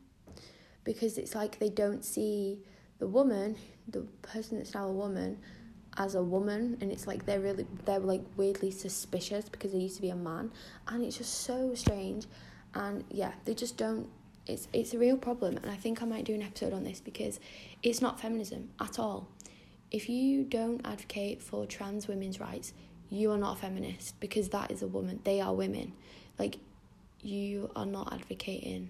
because 0.84 1.18
it's 1.18 1.34
like 1.34 1.58
they 1.60 1.70
don't 1.70 2.06
see 2.06 2.60
the 3.00 3.08
woman, 3.08 3.56
the 3.88 4.02
person 4.22 4.58
that's 4.58 4.76
now 4.76 4.88
a 4.88 4.92
woman, 4.92 5.40
as 5.98 6.16
a 6.16 6.24
woman 6.24 6.78
and 6.82 6.92
it's 6.92 7.06
like 7.06 7.26
they're 7.26 7.40
really 7.40 7.66
they're 7.86 8.00
like 8.00 8.22
weirdly 8.38 8.72
suspicious 8.72 9.50
because 9.50 9.74
they 9.74 9.78
used 9.78 9.96
to 9.98 10.02
be 10.02 10.10
a 10.10 10.16
man 10.16 10.52
and 10.88 11.04
it's 11.04 11.18
just 11.18 11.42
so 11.42 11.74
strange 11.76 12.26
and 12.76 13.04
yeah 13.10 13.32
they 13.46 13.54
just 13.54 13.78
don't 13.78 14.08
it's 14.48 14.68
it's 14.74 14.94
a 14.94 14.98
real 14.98 15.18
problem 15.18 15.58
and 15.58 15.70
I 15.70 15.76
think 15.76 16.02
I 16.02 16.06
might 16.06 16.24
do 16.24 16.34
an 16.34 16.42
episode 16.42 16.74
on 16.74 16.84
this 16.84 17.02
because 17.02 17.40
it's 17.84 18.02
not 18.02 18.20
feminism 18.20 18.70
at 18.80 19.00
all 19.00 19.28
if 19.92 20.08
you 20.08 20.44
don't 20.44 20.86
advocate 20.86 21.42
for 21.42 21.66
trans 21.66 22.08
women's 22.08 22.40
rights 22.40 22.74
you 23.10 23.30
are 23.32 23.38
not 23.38 23.58
a 23.58 23.60
feminist 23.60 24.18
because 24.22 24.50
that 24.50 24.72
is 24.72 24.82
a 24.82 24.88
woman 24.88 25.20
they 25.26 25.42
are 25.42 25.54
women 25.54 25.92
like 26.40 26.58
you 27.22 27.70
are 27.76 27.86
not 27.86 28.14
advocating 28.14 28.90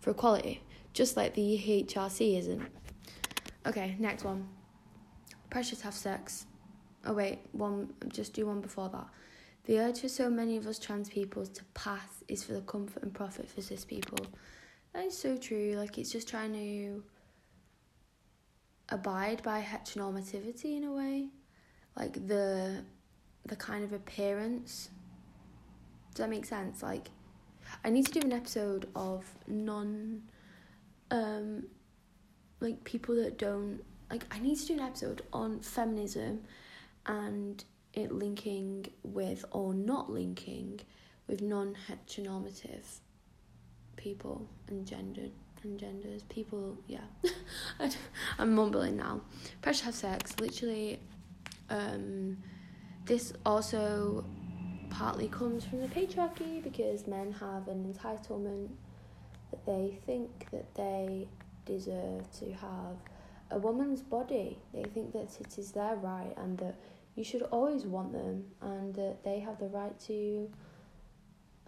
for 0.00 0.10
equality 0.10 0.62
just 0.94 1.16
like 1.16 1.34
the 1.34 1.60
HRC 1.66 2.38
isn't. 2.38 2.62
Okay, 3.66 3.96
next 3.98 4.24
one. 4.24 4.48
Pressure 5.54 5.76
to 5.76 5.84
have 5.84 5.94
sex. 5.94 6.46
Oh 7.06 7.12
wait, 7.12 7.38
one 7.52 7.94
just 8.08 8.32
do 8.32 8.44
one 8.44 8.60
before 8.60 8.88
that. 8.88 9.06
The 9.66 9.78
urge 9.78 10.00
for 10.00 10.08
so 10.08 10.28
many 10.28 10.56
of 10.56 10.66
us 10.66 10.80
trans 10.80 11.08
people 11.08 11.46
to 11.46 11.64
pass 11.74 12.24
is 12.26 12.42
for 12.42 12.54
the 12.54 12.60
comfort 12.62 13.04
and 13.04 13.14
profit 13.14 13.48
for 13.48 13.62
cis 13.62 13.84
people. 13.84 14.18
That 14.92 15.04
is 15.04 15.16
so 15.16 15.36
true. 15.36 15.74
Like 15.76 15.96
it's 15.96 16.10
just 16.10 16.28
trying 16.28 16.54
to 16.54 17.04
abide 18.88 19.44
by 19.44 19.62
heteronormativity 19.62 20.76
in 20.76 20.82
a 20.82 20.92
way. 20.92 21.28
Like 21.96 22.14
the 22.26 22.82
the 23.46 23.54
kind 23.54 23.84
of 23.84 23.92
appearance. 23.92 24.90
Does 26.10 26.18
that 26.24 26.30
make 26.30 26.46
sense? 26.46 26.82
Like 26.82 27.10
I 27.84 27.90
need 27.90 28.06
to 28.06 28.12
do 28.18 28.26
an 28.26 28.32
episode 28.32 28.88
of 28.96 29.24
non 29.46 30.22
um 31.12 31.68
like 32.58 32.82
people 32.82 33.14
that 33.14 33.38
don't 33.38 33.84
like 34.14 34.32
I 34.32 34.38
need 34.38 34.56
to 34.58 34.66
do 34.66 34.74
an 34.74 34.80
episode 34.80 35.22
on 35.32 35.58
feminism 35.58 36.42
and 37.04 37.64
it 37.94 38.12
linking 38.12 38.86
with 39.02 39.44
or 39.50 39.74
not 39.74 40.08
linking 40.08 40.78
with 41.26 41.42
non 41.42 41.74
heteronormative 41.88 43.00
people 43.96 44.48
and 44.68 44.86
gender 44.86 45.26
and 45.64 45.80
genders. 45.80 46.22
People 46.28 46.78
yeah. 46.86 47.00
I'm 48.38 48.54
mumbling 48.54 48.96
now. 48.96 49.22
Pressure 49.62 49.80
to 49.80 49.84
have 49.86 49.94
sex. 49.96 50.38
Literally 50.38 51.00
um 51.68 52.36
this 53.06 53.32
also 53.44 54.24
partly 54.90 55.26
comes 55.26 55.64
from 55.64 55.80
the 55.80 55.88
patriarchy 55.88 56.62
because 56.62 57.08
men 57.08 57.32
have 57.32 57.66
an 57.66 57.92
entitlement 57.92 58.68
that 59.50 59.66
they 59.66 59.98
think 60.06 60.46
that 60.52 60.72
they 60.76 61.26
deserve 61.66 62.30
to 62.38 62.52
have 62.52 62.96
a 63.54 63.58
woman's 63.58 64.02
body. 64.02 64.58
They 64.72 64.82
think 64.82 65.12
that 65.12 65.40
it 65.40 65.58
is 65.58 65.72
their 65.72 65.96
right 65.96 66.34
and 66.36 66.58
that 66.58 66.76
you 67.14 67.24
should 67.24 67.42
always 67.42 67.84
want 67.84 68.12
them 68.12 68.44
and 68.60 68.94
that 68.94 69.22
they 69.24 69.38
have 69.40 69.58
the 69.58 69.68
right 69.68 69.98
to 70.00 70.50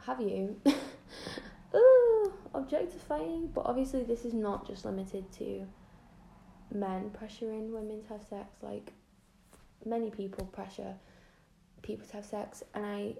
have 0.04 0.20
you. 0.20 0.60
Ooh, 1.74 2.32
objectifying. 2.54 3.50
But 3.54 3.66
obviously, 3.66 4.02
this 4.02 4.24
is 4.24 4.34
not 4.34 4.66
just 4.66 4.84
limited 4.84 5.30
to 5.34 5.66
men 6.74 7.10
pressuring 7.10 7.70
women 7.70 8.02
to 8.02 8.08
have 8.08 8.24
sex. 8.24 8.48
Like, 8.62 8.92
many 9.84 10.10
people 10.10 10.46
pressure 10.46 10.94
people 11.82 12.06
to 12.08 12.14
have 12.14 12.24
sex. 12.24 12.64
And 12.74 12.84
I, 12.84 13.14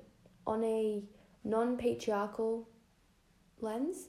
on 0.46 0.64
a 0.64 1.02
non 1.44 1.76
patriarchal 1.76 2.68
lens, 3.60 4.08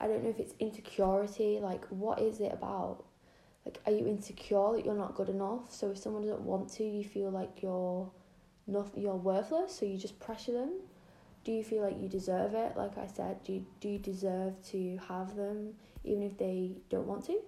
I 0.00 0.06
don't 0.06 0.22
know 0.22 0.30
if 0.30 0.38
it's 0.38 0.54
insecurity, 0.60 1.58
like 1.60 1.84
what 1.88 2.20
is 2.20 2.40
it 2.40 2.52
about? 2.52 3.05
Like 3.66 3.80
are 3.84 3.92
you 3.92 4.06
insecure 4.06 4.72
that 4.74 4.84
you're 4.86 4.94
not 4.94 5.16
good 5.16 5.28
enough? 5.28 5.72
So 5.72 5.90
if 5.90 5.98
someone 5.98 6.22
doesn't 6.22 6.40
want 6.40 6.72
to, 6.74 6.84
you 6.84 7.02
feel 7.04 7.30
like 7.30 7.62
you're 7.62 8.08
not 8.68 8.96
you're 8.96 9.16
worthless, 9.16 9.76
so 9.76 9.84
you 9.84 9.98
just 9.98 10.18
pressure 10.20 10.52
them. 10.52 10.72
Do 11.42 11.50
you 11.50 11.64
feel 11.64 11.82
like 11.82 12.00
you 12.00 12.08
deserve 12.08 12.54
it? 12.54 12.76
Like 12.76 12.96
I 12.96 13.06
said, 13.06 13.42
do 13.44 13.54
you, 13.54 13.66
do 13.80 13.88
you 13.88 13.98
deserve 13.98 14.54
to 14.70 14.98
have 15.08 15.36
them 15.36 15.74
even 16.04 16.22
if 16.22 16.38
they 16.38 16.72
don't 16.88 17.06
want 17.06 17.26
to? 17.26 17.40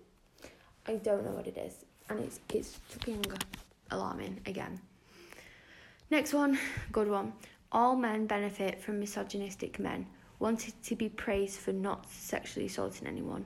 I 0.87 0.97
don't 0.97 1.25
know 1.25 1.33
what 1.33 1.47
it 1.47 1.57
is. 1.57 1.85
And 2.11 2.19
it's 2.21 2.41
it's 2.53 2.81
fucking 2.89 3.25
alarming 3.93 4.41
again. 4.47 4.81
Next 6.11 6.33
one, 6.35 6.59
good 6.91 7.09
one. 7.09 7.33
All 7.71 7.95
men 7.95 8.27
benefit 8.27 8.81
from 8.81 8.99
misogynistic 8.99 9.79
men 9.79 10.07
wanted 10.39 10.75
to 10.85 10.97
be 10.97 11.09
praised 11.09 11.61
for 11.61 11.73
not 11.73 12.11
sexually 12.11 12.67
assaulting 12.67 13.07
anyone. 13.07 13.45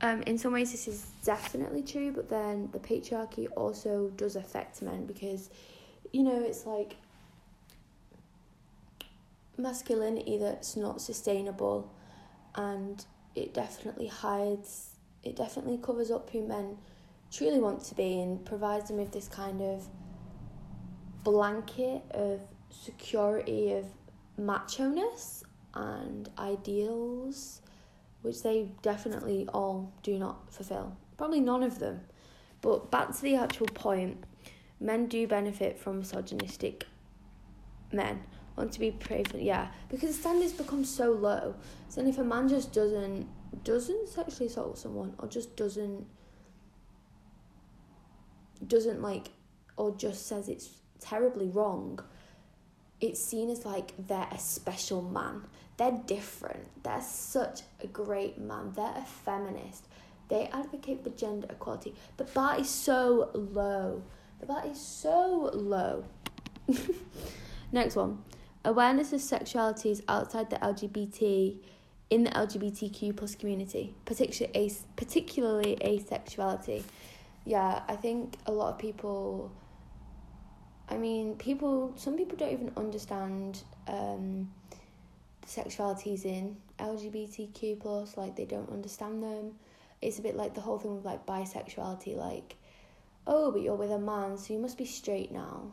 Um, 0.00 0.22
in 0.22 0.38
some 0.38 0.52
ways, 0.52 0.70
this 0.70 0.86
is 0.86 1.06
definitely 1.24 1.82
true, 1.82 2.12
but 2.12 2.28
then 2.28 2.68
the 2.72 2.78
patriarchy 2.78 3.48
also 3.56 4.10
does 4.16 4.36
affect 4.36 4.80
men 4.80 5.06
because, 5.06 5.50
you 6.12 6.22
know, 6.22 6.40
it's 6.40 6.66
like 6.66 6.96
masculinity 9.56 10.38
that's 10.38 10.76
not 10.76 11.00
sustainable 11.00 11.92
and 12.54 13.04
it 13.34 13.52
definitely 13.52 14.06
hides 14.06 14.90
it 15.24 15.36
definitely 15.36 15.78
covers 15.78 16.10
up 16.10 16.30
who 16.30 16.46
men 16.46 16.78
truly 17.30 17.58
want 17.58 17.82
to 17.84 17.94
be 17.94 18.20
and 18.20 18.44
provides 18.44 18.88
them 18.88 18.96
with 18.98 19.12
this 19.12 19.28
kind 19.28 19.60
of 19.60 19.86
blanket 21.24 22.02
of 22.12 22.40
security 22.70 23.72
of 23.72 23.84
macho-ness 24.38 25.42
and 25.74 26.30
ideals 26.38 27.60
which 28.22 28.42
they 28.42 28.72
definitely 28.82 29.48
all 29.52 29.92
do 30.02 30.18
not 30.18 30.52
fulfill. 30.52 30.96
Probably 31.16 31.40
none 31.40 31.62
of 31.62 31.78
them. 31.78 32.00
But 32.60 32.90
back 32.90 33.14
to 33.14 33.22
the 33.22 33.36
actual 33.36 33.66
point. 33.66 34.24
Men 34.80 35.06
do 35.06 35.26
benefit 35.26 35.78
from 35.78 35.98
misogynistic 35.98 36.86
men. 37.92 38.22
Want 38.56 38.72
to 38.72 38.80
be 38.80 38.90
praised 38.90 39.34
yeah. 39.34 39.68
Because 39.88 40.10
the 40.10 40.20
standards 40.20 40.52
become 40.52 40.84
so 40.84 41.12
low. 41.12 41.54
So 41.88 42.00
then 42.00 42.10
if 42.10 42.18
a 42.18 42.24
man 42.24 42.48
just 42.48 42.72
doesn't 42.72 43.28
doesn't 43.64 44.08
sexually 44.08 44.46
assault 44.46 44.78
someone 44.78 45.14
or 45.18 45.28
just 45.28 45.56
doesn't 45.56 46.06
doesn't 48.66 49.00
like 49.00 49.28
or 49.76 49.94
just 49.96 50.26
says 50.26 50.48
it's 50.48 50.68
terribly 51.00 51.48
wrong 51.48 51.98
it's 53.00 53.22
seen 53.22 53.48
as 53.48 53.64
like 53.64 53.92
they're 54.06 54.28
a 54.32 54.38
special 54.38 55.00
man 55.02 55.42
they're 55.78 56.00
different. 56.06 56.82
They're 56.82 57.00
such 57.00 57.62
a 57.80 57.86
great 57.86 58.38
man. 58.38 58.72
They're 58.74 58.94
a 58.96 59.04
feminist. 59.24 59.86
They 60.28 60.50
advocate 60.52 61.02
for 61.04 61.10
gender 61.10 61.46
equality. 61.48 61.94
The 62.16 62.24
bar 62.24 62.60
is 62.60 62.68
so 62.68 63.30
low. 63.32 64.02
The 64.40 64.46
bar 64.46 64.64
is 64.66 64.80
so 64.80 65.50
low. 65.54 66.04
Next 67.72 67.96
one. 67.96 68.24
Awareness 68.64 69.12
of 69.12 69.20
sexualities 69.20 70.02
outside 70.08 70.50
the 70.50 70.56
lgbt 70.56 71.56
in 72.10 72.24
the 72.24 72.30
lgbtq 72.30 73.16
plus 73.16 73.34
community 73.34 73.94
particularly, 74.04 74.72
particularly 74.96 75.76
asexuality. 75.80 76.82
Yeah, 77.44 77.82
I 77.88 77.96
think 77.96 78.34
a 78.46 78.52
lot 78.52 78.74
of 78.74 78.78
people. 78.78 79.52
I 80.88 80.96
mean, 80.96 81.36
people. 81.36 81.92
Some 81.96 82.16
people 82.16 82.36
don't 82.36 82.52
even 82.52 82.72
understand 82.76 83.62
um, 83.86 84.50
sexualities 85.48 86.24
in 86.24 86.56
LGBTQ 86.78 87.80
plus. 87.80 88.16
Like 88.16 88.36
they 88.36 88.44
don't 88.44 88.70
understand 88.70 89.22
them. 89.22 89.52
It's 90.00 90.18
a 90.18 90.22
bit 90.22 90.36
like 90.36 90.54
the 90.54 90.60
whole 90.60 90.78
thing 90.78 90.94
with 90.94 91.04
like 91.04 91.26
bisexuality. 91.26 92.16
Like, 92.16 92.56
oh, 93.26 93.50
but 93.50 93.62
you're 93.62 93.74
with 93.74 93.90
a 93.90 93.98
man, 93.98 94.38
so 94.38 94.52
you 94.52 94.60
must 94.60 94.78
be 94.78 94.84
straight 94.84 95.32
now. 95.32 95.72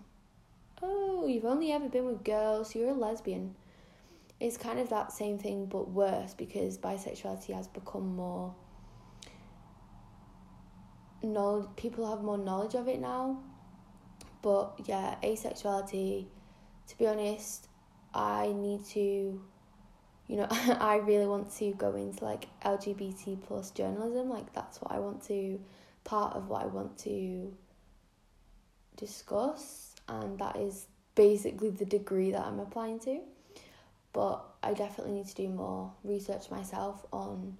Oh, 0.81 1.27
you've 1.27 1.45
only 1.45 1.71
ever 1.71 1.87
been 1.87 2.05
with 2.05 2.23
girls, 2.23 2.71
so 2.73 2.79
you're 2.79 2.89
a 2.89 2.93
lesbian. 2.93 3.55
It's 4.39 4.57
kind 4.57 4.79
of 4.79 4.89
that 4.89 5.13
same 5.13 5.37
thing, 5.37 5.67
but 5.67 5.89
worse 5.89 6.33
because 6.33 6.77
bisexuality 6.77 7.53
has 7.55 7.67
become 7.67 8.15
more 8.15 8.53
knowledge 11.25 11.67
people 11.75 12.09
have 12.09 12.23
more 12.23 12.37
knowledge 12.37 12.75
of 12.75 12.87
it 12.87 12.99
now 12.99 13.39
but 14.41 14.79
yeah 14.85 15.15
asexuality 15.23 16.25
to 16.87 16.97
be 16.97 17.07
honest 17.07 17.67
i 18.13 18.53
need 18.55 18.83
to 18.85 19.41
you 20.27 20.37
know 20.37 20.47
i 20.79 20.97
really 20.97 21.27
want 21.27 21.53
to 21.55 21.71
go 21.73 21.95
into 21.95 22.23
like 22.23 22.47
lgbt 22.63 23.41
plus 23.43 23.71
journalism 23.71 24.29
like 24.29 24.51
that's 24.53 24.81
what 24.81 24.91
i 24.91 24.99
want 24.99 25.21
to 25.21 25.59
part 26.03 26.35
of 26.35 26.49
what 26.49 26.63
i 26.63 26.65
want 26.65 26.97
to 26.97 27.53
discuss 28.95 29.95
and 30.07 30.39
that 30.39 30.55
is 30.55 30.87
basically 31.15 31.69
the 31.69 31.85
degree 31.85 32.31
that 32.31 32.45
i'm 32.45 32.59
applying 32.59 32.99
to. 32.99 33.19
But 34.13 34.45
i 34.63 34.73
definitely 34.73 35.13
need 35.13 35.27
to 35.27 35.35
do 35.35 35.49
more 35.49 35.91
research 36.03 36.49
myself 36.51 37.05
on 37.11 37.57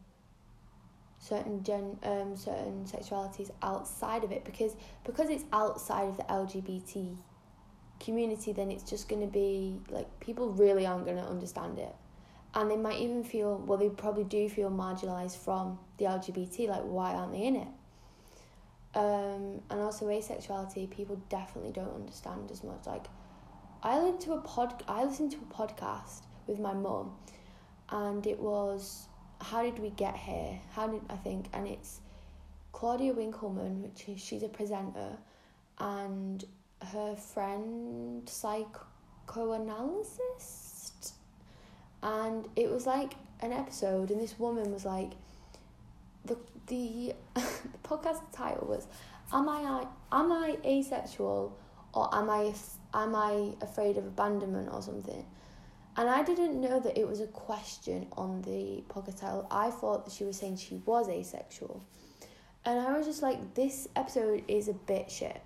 certain 1.20 1.64
gen 1.64 1.98
um 2.04 2.36
certain 2.36 2.86
sexualities 2.86 3.50
outside 3.62 4.24
of 4.24 4.32
it 4.32 4.46
because 4.46 4.76
because 5.04 5.30
it's 5.30 5.44
outside 5.52 6.08
of 6.08 6.18
the 6.18 6.24
LGBT 6.24 7.18
community 8.00 8.52
then 8.54 8.72
it's 8.72 8.84
just 8.84 9.10
going 9.10 9.22
to 9.22 9.28
be 9.28 9.80
like 9.90 10.08
people 10.20 10.50
really 10.52 10.86
aren't 10.86 11.06
going 11.06 11.18
to 11.18 11.24
understand 11.24 11.80
it 11.80 11.96
and 12.56 12.72
they 12.72 12.78
might 12.78 13.00
even 13.00 13.24
feel 13.24 13.58
well 13.66 13.78
they 13.78 13.90
probably 13.90 14.24
do 14.24 14.48
feel 14.50 14.70
marginalized 14.70 15.38
from 15.38 15.78
the 15.98 16.06
LGBT 16.06 16.70
like 16.70 16.84
why 16.84 17.14
aren't 17.14 17.34
they 17.34 17.44
in 17.44 17.56
it 17.58 17.68
um 18.96 19.62
and 19.70 19.82
also 19.82 20.08
asexuality 20.08 20.90
people 20.90 21.22
definitely 21.30 21.72
don't 21.72 21.94
understand 21.94 22.50
as 22.52 22.64
much 22.64 22.86
like 22.86 23.06
I 23.84 24.00
listened 24.00 24.22
to 24.22 24.34
a 24.34 24.42
pod 24.42 24.84
I 24.88 25.04
listened 25.04 25.32
to 25.32 25.38
a 25.38 25.54
podcast 25.54 26.24
with 26.48 26.60
my 26.60 26.74
mum 26.74 27.12
and 27.90 28.26
it 28.26 28.40
was 28.40 29.08
how 29.42 29.64
did 29.64 29.80
we 29.80 29.90
get 29.92 30.16
here? 30.16 30.60
How 30.72 30.88
did 30.88 31.02
I 31.10 31.16
think? 31.18 31.48
And 31.54 31.68
it's 31.68 32.02
Claudia 32.72 33.14
Winkleman, 33.14 33.82
which 33.84 34.08
is 34.08 34.22
she's 34.22 34.44
a 34.44 34.50
presenter, 34.50 35.18
and 35.80 36.44
her 36.82 37.16
friend 37.16 38.28
psychoanalyst, 38.28 40.20
and 42.04 42.48
it 42.56 42.70
was 42.70 42.86
like 42.86 43.14
an 43.42 43.52
episode, 43.52 44.12
and 44.12 44.20
this 44.20 44.38
woman 44.40 44.72
was 44.72 44.86
like, 44.86 45.12
the 46.26 46.38
the, 46.68 47.14
the 47.34 47.42
podcast 47.84 48.22
title 48.32 48.68
was, 48.68 48.88
"Am 49.32 49.48
I 49.50 49.86
am 50.12 50.32
I 50.32 50.58
asexual 50.66 51.58
or 51.94 52.16
am 52.16 52.30
I 52.30 52.54
am 52.94 53.16
I 53.16 53.54
afraid 53.62 53.98
of 53.98 54.06
abandonment 54.06 54.70
or 54.72 54.82
something?" 54.82 55.26
And 55.98 56.10
I 56.10 56.24
didn't 56.24 56.60
know 56.60 56.80
that 56.82 56.98
it 56.98 57.08
was 57.08 57.22
a 57.22 57.28
question 57.28 58.08
on 58.18 58.42
the 58.42 58.84
podcast 58.90 59.22
title. 59.22 59.48
I 59.50 59.72
thought 59.72 60.06
that 60.06 60.14
she 60.14 60.26
was 60.26 60.38
saying 60.38 60.58
she 60.58 60.82
was 60.86 61.08
asexual. 61.08 61.82
And 62.66 62.80
I 62.80 62.98
was 62.98 63.06
just 63.06 63.22
like, 63.22 63.54
this 63.54 63.88
episode 63.96 64.44
is 64.48 64.68
a 64.68 64.74
bit 64.74 65.10
shit. 65.10 65.42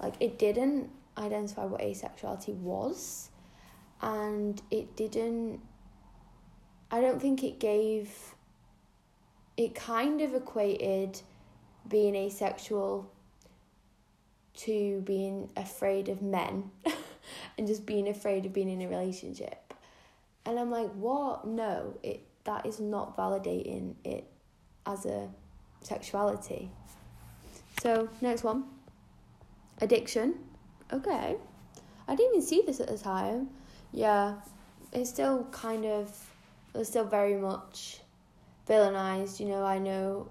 Like, 0.00 0.14
it 0.20 0.38
didn't 0.38 0.90
identify 1.16 1.64
what 1.64 1.80
asexuality 1.80 2.54
was. 2.54 3.30
And 4.00 4.60
it 4.70 4.94
didn't. 4.94 5.60
I 6.90 7.00
don't 7.00 7.20
think 7.20 7.44
it 7.44 7.58
gave. 7.58 8.10
It 9.56 9.74
kind 9.74 10.20
of 10.20 10.34
equated 10.34 11.20
being 11.88 12.14
asexual 12.14 13.10
to 14.54 15.00
being 15.02 15.50
afraid 15.56 16.08
of 16.08 16.22
men 16.22 16.70
and 17.58 17.66
just 17.66 17.86
being 17.86 18.08
afraid 18.08 18.46
of 18.46 18.52
being 18.52 18.68
in 18.68 18.82
a 18.82 18.88
relationship. 18.88 19.74
And 20.44 20.58
I'm 20.58 20.70
like, 20.70 20.90
what? 20.92 21.46
No, 21.46 21.94
it 22.02 22.24
that 22.44 22.64
is 22.64 22.80
not 22.80 23.16
validating 23.16 23.94
it 24.04 24.26
as 24.86 25.04
a 25.04 25.28
sexuality. 25.82 26.70
So 27.82 28.08
next 28.20 28.42
one. 28.42 28.64
Addiction. 29.80 30.34
Okay. 30.92 31.36
I 32.08 32.14
didn't 32.16 32.36
even 32.36 32.46
see 32.46 32.62
this 32.64 32.80
at 32.80 32.88
the 32.88 32.98
time. 32.98 33.50
Yeah. 33.92 34.36
It's 34.92 35.10
still 35.10 35.46
kind 35.52 35.84
of 35.84 36.27
it's 36.74 36.90
still 36.90 37.04
very 37.04 37.36
much 37.36 38.00
villainized, 38.68 39.40
you 39.40 39.46
know, 39.46 39.64
I 39.64 39.78
know 39.78 40.28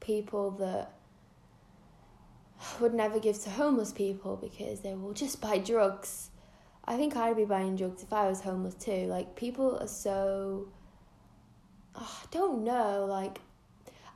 people 0.00 0.50
that 0.52 0.92
would 2.80 2.94
never 2.94 3.18
give 3.18 3.38
to 3.42 3.50
homeless 3.50 3.92
people 3.92 4.36
because 4.36 4.80
they 4.80 4.94
will 4.94 5.12
just 5.12 5.40
buy 5.40 5.58
drugs 5.58 6.30
I 6.88 6.96
think 6.96 7.16
I'd 7.16 7.36
be 7.36 7.44
buying 7.44 7.76
drugs 7.76 8.02
if 8.02 8.12
I 8.12 8.28
was 8.28 8.40
homeless 8.40 8.74
too. 8.74 9.06
Like 9.06 9.34
people 9.34 9.78
are 9.78 9.88
so 9.88 10.68
oh, 11.94 12.20
I 12.22 12.26
don't 12.30 12.62
know, 12.62 13.06
like 13.06 13.40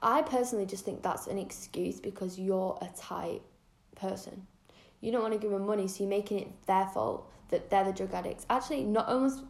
I 0.02 0.22
personally 0.22 0.66
just 0.66 0.84
think 0.84 1.02
that's 1.02 1.26
an 1.26 1.38
excuse 1.38 2.00
because 2.00 2.38
you're 2.38 2.78
a 2.80 2.88
tight 2.96 3.42
person. 3.96 4.46
You 5.00 5.12
don't 5.12 5.22
want 5.22 5.34
to 5.34 5.40
give 5.40 5.50
them 5.50 5.66
money, 5.66 5.88
so 5.88 6.04
you're 6.04 6.10
making 6.10 6.40
it 6.40 6.66
their 6.66 6.86
fault 6.86 7.30
that 7.48 7.70
they're 7.70 7.84
the 7.84 7.92
drug 7.92 8.14
addicts. 8.14 8.46
Actually, 8.48 8.84
not 8.84 9.08
almost. 9.08 9.42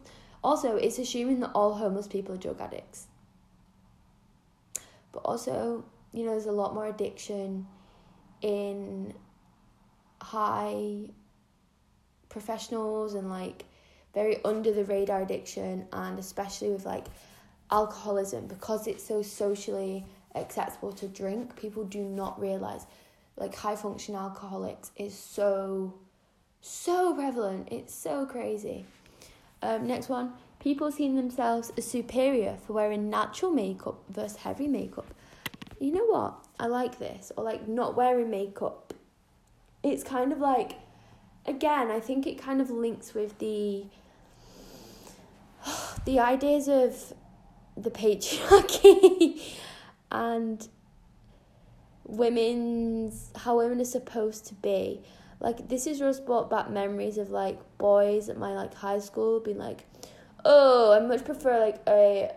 Also, 0.43 0.75
it's 0.75 0.97
assuming 0.97 1.39
that 1.41 1.51
all 1.53 1.73
homeless 1.73 2.07
people 2.07 2.33
are 2.33 2.37
drug 2.37 2.59
addicts. 2.59 3.07
But 5.11 5.19
also, 5.19 5.83
you 6.11 6.23
know, 6.23 6.31
there's 6.31 6.45
a 6.45 6.51
lot 6.51 6.73
more 6.73 6.87
addiction 6.87 7.67
in 8.41 9.13
high 10.21 11.09
professionals 12.29 13.13
and 13.13 13.29
like 13.29 13.65
very 14.13 14.43
under 14.43 14.71
the 14.71 14.85
radar 14.85 15.21
addiction 15.21 15.87
and 15.93 16.17
especially 16.17 16.69
with 16.69 16.85
like 16.85 17.05
alcoholism. 17.69 18.47
Because 18.47 18.87
it's 18.87 19.03
so 19.03 19.21
socially 19.21 20.05
acceptable 20.33 20.93
to 20.93 21.07
drink 21.07 21.55
people 21.55 21.83
do 21.83 22.01
not 22.01 22.39
realize 22.39 22.85
like 23.35 23.53
high 23.53 23.75
function 23.75 24.15
alcoholics 24.15 24.91
is 24.95 25.13
so 25.13 25.93
so 26.61 27.13
prevalent. 27.13 27.67
It's 27.71 27.93
so 27.93 28.25
crazy 28.25 28.85
um, 29.61 29.87
next 29.87 30.09
one. 30.09 30.33
People 30.59 30.91
seeing 30.91 31.15
themselves 31.15 31.71
as 31.77 31.85
superior 31.87 32.57
for 32.65 32.73
wearing 32.73 33.09
natural 33.09 33.51
makeup 33.51 34.03
versus 34.09 34.37
heavy 34.37 34.67
makeup. 34.67 35.13
You 35.79 35.91
know 35.91 36.05
what? 36.05 36.45
I 36.59 36.67
like 36.67 36.99
this 36.99 37.31
or 37.35 37.43
like 37.43 37.67
not 37.67 37.95
wearing 37.95 38.29
makeup. 38.29 38.93
It's 39.83 40.03
kind 40.03 40.31
of 40.31 40.39
like 40.39 40.73
again, 41.45 41.89
I 41.89 41.99
think 41.99 42.27
it 42.27 42.37
kind 42.37 42.61
of 42.61 42.69
links 42.69 43.13
with 43.13 43.39
the 43.39 43.85
the 46.05 46.19
ideas 46.19 46.67
of 46.67 47.13
the 47.75 47.89
patriarchy 47.89 49.41
and 50.11 50.67
women's 52.05 53.31
how 53.35 53.57
women 53.57 53.81
are 53.81 53.85
supposed 53.85 54.45
to 54.47 54.53
be. 54.55 55.01
Like 55.41 55.67
this 55.67 55.87
is 55.87 55.99
just 55.99 56.25
brought 56.25 56.49
back 56.49 56.69
memories 56.69 57.17
of 57.17 57.31
like 57.31 57.59
boys 57.77 58.29
at 58.29 58.37
my 58.37 58.53
like 58.53 58.73
high 58.73 58.99
school 58.99 59.41
being 59.41 59.57
like, 59.57 59.85
oh, 60.45 60.93
I 60.93 60.99
much 61.05 61.25
prefer 61.25 61.59
like 61.59 61.81
a 61.87 62.31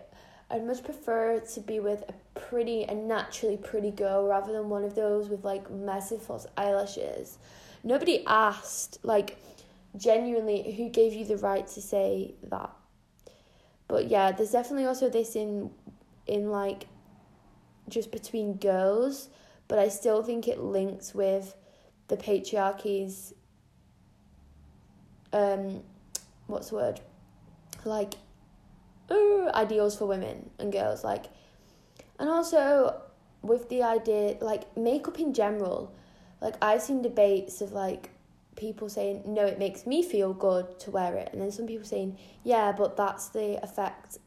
I'd 0.51 0.67
much 0.67 0.83
prefer 0.85 1.40
to 1.40 1.61
be 1.61 1.81
with 1.81 2.05
a 2.09 2.38
pretty 2.38 2.85
and 2.85 3.09
naturally 3.09 3.57
pretty 3.57 3.90
girl 3.90 4.27
rather 4.27 4.53
than 4.53 4.69
one 4.69 4.85
of 4.85 4.95
those 4.95 5.29
with 5.29 5.45
like 5.45 5.71
massive 5.71 6.23
false 6.23 6.47
eyelashes. 6.57 7.38
Nobody 7.83 8.25
asked, 8.27 8.99
like, 9.03 9.37
genuinely, 9.97 10.73
who 10.73 10.88
gave 10.88 11.12
you 11.12 11.27
the 11.27 11.37
right 11.37 11.67
to 11.69 11.83
say 11.83 12.35
that? 12.45 12.71
But 13.88 14.09
yeah, 14.09 14.33
there's 14.33 14.53
definitely 14.53 14.87
also 14.87 15.11
this 15.11 15.37
in, 15.37 15.71
in 16.27 16.51
like, 16.51 16.87
just 17.88 18.11
between 18.11 18.55
girls, 18.57 19.29
but 19.69 19.79
I 19.79 19.88
still 19.88 20.23
think 20.23 20.49
it 20.49 20.61
links 20.61 21.14
with 21.14 21.55
the 22.09 22.17
patriarchy's, 22.17 23.33
um, 25.33 25.83
what's 26.47 26.71
the 26.71 26.77
word? 26.77 27.01
Like, 27.85 28.14
uh, 29.11 29.51
ideals 29.55 29.97
for 29.97 30.07
women 30.07 30.51
and 30.59 30.73
girls 30.73 31.05
like 31.05 31.27
and 32.19 32.29
also 32.29 33.01
with 33.43 33.69
the 33.69 33.83
idea 33.83 34.37
like 34.40 34.75
makeup 34.77 35.19
in 35.19 35.35
general 35.35 35.93
like 36.40 36.55
i've 36.62 36.81
seen 36.81 37.03
debates 37.03 37.61
of 37.61 37.73
like 37.73 38.11
people 38.57 38.88
saying 38.88 39.23
no 39.27 39.45
it 39.45 39.59
makes 39.59 39.87
me 39.87 40.03
feel 40.03 40.33
good 40.33 40.79
to 40.79 40.90
wear 40.90 41.17
it 41.17 41.29
and 41.33 41.43
then 41.43 41.51
some 41.51 41.67
people 41.67 41.85
saying 41.85 42.17
yeah 42.45 42.73
but 42.73 42.97
that's 42.97 43.29
the 43.29 43.62
effect 43.62 44.19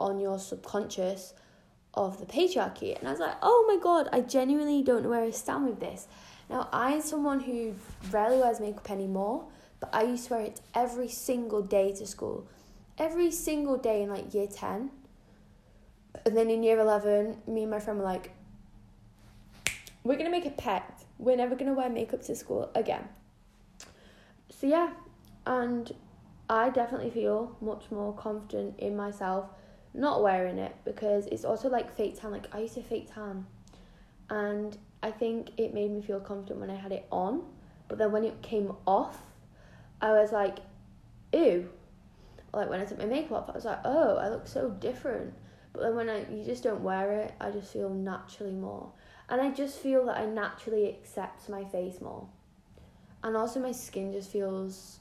on 0.00 0.18
your 0.18 0.38
subconscious 0.38 1.34
of 1.92 2.18
the 2.18 2.26
patriarchy 2.26 2.98
and 2.98 3.06
i 3.06 3.10
was 3.12 3.20
like 3.20 3.36
oh 3.42 3.64
my 3.68 3.80
god 3.80 4.08
i 4.12 4.20
genuinely 4.20 4.82
don't 4.82 5.04
know 5.04 5.10
where 5.10 5.22
i 5.22 5.30
stand 5.30 5.64
with 5.64 5.78
this 5.78 6.08
now 6.48 6.68
i'm 6.72 7.00
someone 7.00 7.40
who 7.40 7.74
rarely 8.10 8.38
wears 8.38 8.60
makeup 8.60 8.90
anymore 8.90 9.44
but 9.80 9.94
i 9.94 10.02
used 10.02 10.28
to 10.28 10.34
wear 10.34 10.42
it 10.42 10.60
every 10.74 11.08
single 11.08 11.62
day 11.62 11.92
to 11.92 12.06
school 12.06 12.46
every 12.98 13.30
single 13.30 13.76
day 13.76 14.02
in 14.02 14.10
like 14.10 14.34
year 14.34 14.46
10. 14.46 14.90
And 16.24 16.36
then 16.36 16.50
in 16.50 16.62
year 16.62 16.78
11, 16.78 17.42
me 17.46 17.62
and 17.62 17.70
my 17.70 17.80
friend 17.80 17.98
were 17.98 18.04
like, 18.04 18.32
we're 20.04 20.14
going 20.14 20.26
to 20.26 20.30
make 20.30 20.46
a 20.46 20.50
pact. 20.50 21.04
We're 21.18 21.36
never 21.36 21.54
going 21.54 21.66
to 21.66 21.74
wear 21.74 21.88
makeup 21.88 22.22
to 22.22 22.36
school 22.36 22.70
again. 22.74 23.08
So, 24.50 24.66
yeah, 24.66 24.90
and 25.46 25.90
I 26.48 26.70
definitely 26.70 27.10
feel 27.10 27.56
much 27.60 27.90
more 27.90 28.12
confident 28.12 28.78
in 28.78 28.96
myself 28.96 29.46
not 29.92 30.22
wearing 30.22 30.58
it 30.58 30.74
because 30.84 31.26
it's 31.26 31.44
also 31.44 31.68
like 31.68 31.94
fake 31.96 32.20
tan. 32.20 32.32
Like, 32.32 32.54
I 32.54 32.60
used 32.60 32.74
to 32.74 32.82
fake 32.82 33.12
tan, 33.12 33.46
and 34.28 34.76
I 35.04 35.10
think 35.10 35.50
it 35.58 35.74
made 35.74 35.90
me 35.90 36.00
feel 36.00 36.18
confident 36.18 36.60
when 36.60 36.70
I 36.70 36.76
had 36.76 36.90
it 36.90 37.06
on, 37.12 37.42
but 37.88 37.98
then 37.98 38.10
when 38.10 38.24
it 38.24 38.40
came 38.40 38.72
off, 38.86 39.18
I 40.00 40.12
was 40.12 40.32
like, 40.32 40.60
ew, 41.30 41.68
like 42.54 42.70
when 42.70 42.80
I 42.80 42.86
took 42.86 42.96
my 42.96 43.04
makeup 43.04 43.32
off, 43.32 43.50
I 43.50 43.52
was 43.52 43.66
like, 43.66 43.80
oh, 43.84 44.16
I 44.16 44.30
look 44.30 44.48
so 44.48 44.70
different. 44.70 45.34
But 45.74 45.82
then 45.82 45.94
when 45.94 46.08
I 46.08 46.24
you 46.30 46.42
just 46.42 46.62
don't 46.62 46.82
wear 46.82 47.12
it, 47.12 47.34
I 47.38 47.50
just 47.50 47.70
feel 47.70 47.90
naturally 47.90 48.54
more. 48.54 48.92
And 49.28 49.42
I 49.42 49.50
just 49.50 49.78
feel 49.78 50.06
that 50.06 50.16
I 50.16 50.24
naturally 50.24 50.88
accept 50.88 51.50
my 51.50 51.64
face 51.64 52.00
more. 52.00 52.26
And 53.22 53.36
also 53.36 53.60
my 53.60 53.72
skin 53.72 54.10
just 54.10 54.30
feels 54.30 55.00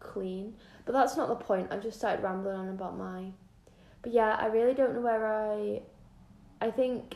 clean. 0.00 0.54
But 0.84 0.92
that's 0.92 1.16
not 1.16 1.30
the 1.30 1.34
point. 1.34 1.68
I've 1.70 1.82
just 1.82 1.96
started 1.96 2.22
rambling 2.22 2.56
on 2.56 2.68
about 2.68 2.98
my 2.98 3.32
But 4.02 4.12
yeah, 4.12 4.36
I 4.38 4.48
really 4.48 4.74
don't 4.74 4.94
know 4.94 5.00
where 5.00 5.26
I 5.26 5.80
I 6.60 6.70
think 6.70 7.14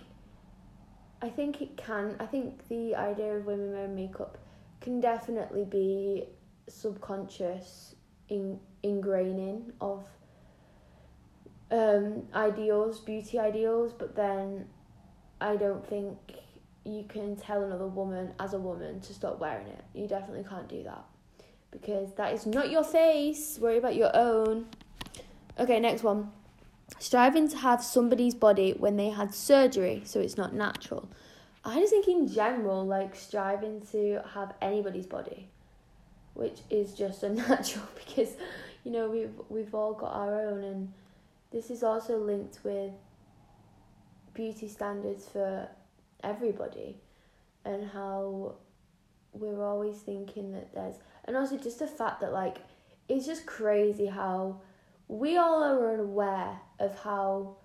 I 1.23 1.29
think 1.29 1.63
it 1.63 1.77
can 1.77 2.17
I 2.19 2.27
think 2.27 2.69
the 2.69 2.97
idea 2.97 3.37
of 3.37 3.47
women 3.47 3.73
wearing 3.73 3.95
makeup 3.95 4.39
can 4.81 5.01
definitely 5.01 5.65
be 5.65 6.25
subconscious 6.69 7.95
in 8.29 8.59
ingraining 8.83 9.73
of 9.81 10.05
um, 11.71 12.25
ideals, 12.35 13.01
beauty 13.01 13.39
ideals, 13.39 13.93
but 13.93 14.17
then 14.17 14.67
I 15.41 15.57
don't 15.57 15.87
think 15.87 16.19
you 16.85 17.05
can 17.09 17.37
tell 17.37 17.63
another 17.63 17.87
woman 17.87 18.33
as 18.41 18.55
a 18.55 18.59
woman 18.59 19.01
to 19.01 19.15
stop 19.15 19.39
wearing 19.39 19.69
it. 19.69 19.85
You 19.95 20.09
definitely 20.09 20.45
can't 20.45 20.69
do 20.69 20.83
that 20.83 21.05
because 21.71 22.13
that 22.15 22.35
is 22.35 22.47
not 22.47 22.71
your 22.71 22.85
face. 22.85 23.59
Worry 23.61 23.79
about 23.79 23.95
your 23.95 24.15
own. 24.15 24.67
Okay, 25.59 25.79
next 25.79 26.03
one. 26.03 26.33
Striving 26.99 27.49
to 27.49 27.57
have 27.59 27.83
somebody's 27.83 28.35
body 28.35 28.75
when 28.79 28.97
they 28.97 29.11
had 29.11 29.35
surgery, 29.35 30.03
so 30.05 30.21
it's 30.21 30.37
not 30.37 30.55
natural. 30.55 31.09
I 31.65 31.79
just 31.79 31.93
think 31.93 32.09
in 32.09 32.29
general, 32.29 32.85
like 32.85 33.15
striving 33.15 33.83
to 33.93 34.23
have 34.35 34.55
anybody's 34.61 35.07
body, 35.07 35.49
which 36.35 36.61
is 36.71 36.93
just 36.95 37.23
unnatural 37.29 37.87
because 38.05 38.35
you 38.85 38.91
know 38.91 39.11
we've 39.11 39.35
we've 39.49 39.75
all 39.75 39.95
got 39.95 40.13
our 40.13 40.49
own 40.49 40.65
and 40.65 40.93
this 41.51 41.71
is 41.71 41.83
also 41.83 42.19
linked 42.19 42.59
with 42.65 42.93
beauty 44.35 44.67
standards 44.67 45.27
for 45.29 45.69
everybody 46.25 46.97
and 47.65 47.89
how 47.91 48.55
we're 49.33 49.65
always 49.65 49.97
thinking 49.99 50.53
that 50.53 50.75
there's 50.75 50.97
and 51.27 51.37
also 51.37 51.57
just 51.57 51.79
the 51.79 51.87
fact 51.87 52.21
that 52.21 52.33
like 52.33 52.59
it's 53.09 53.27
just 53.27 53.47
crazy 53.47 54.07
how 54.07 54.61
we 55.12 55.37
all 55.37 55.62
are 55.62 55.92
unaware 55.92 56.59
of 56.79 56.98
how 57.01 57.57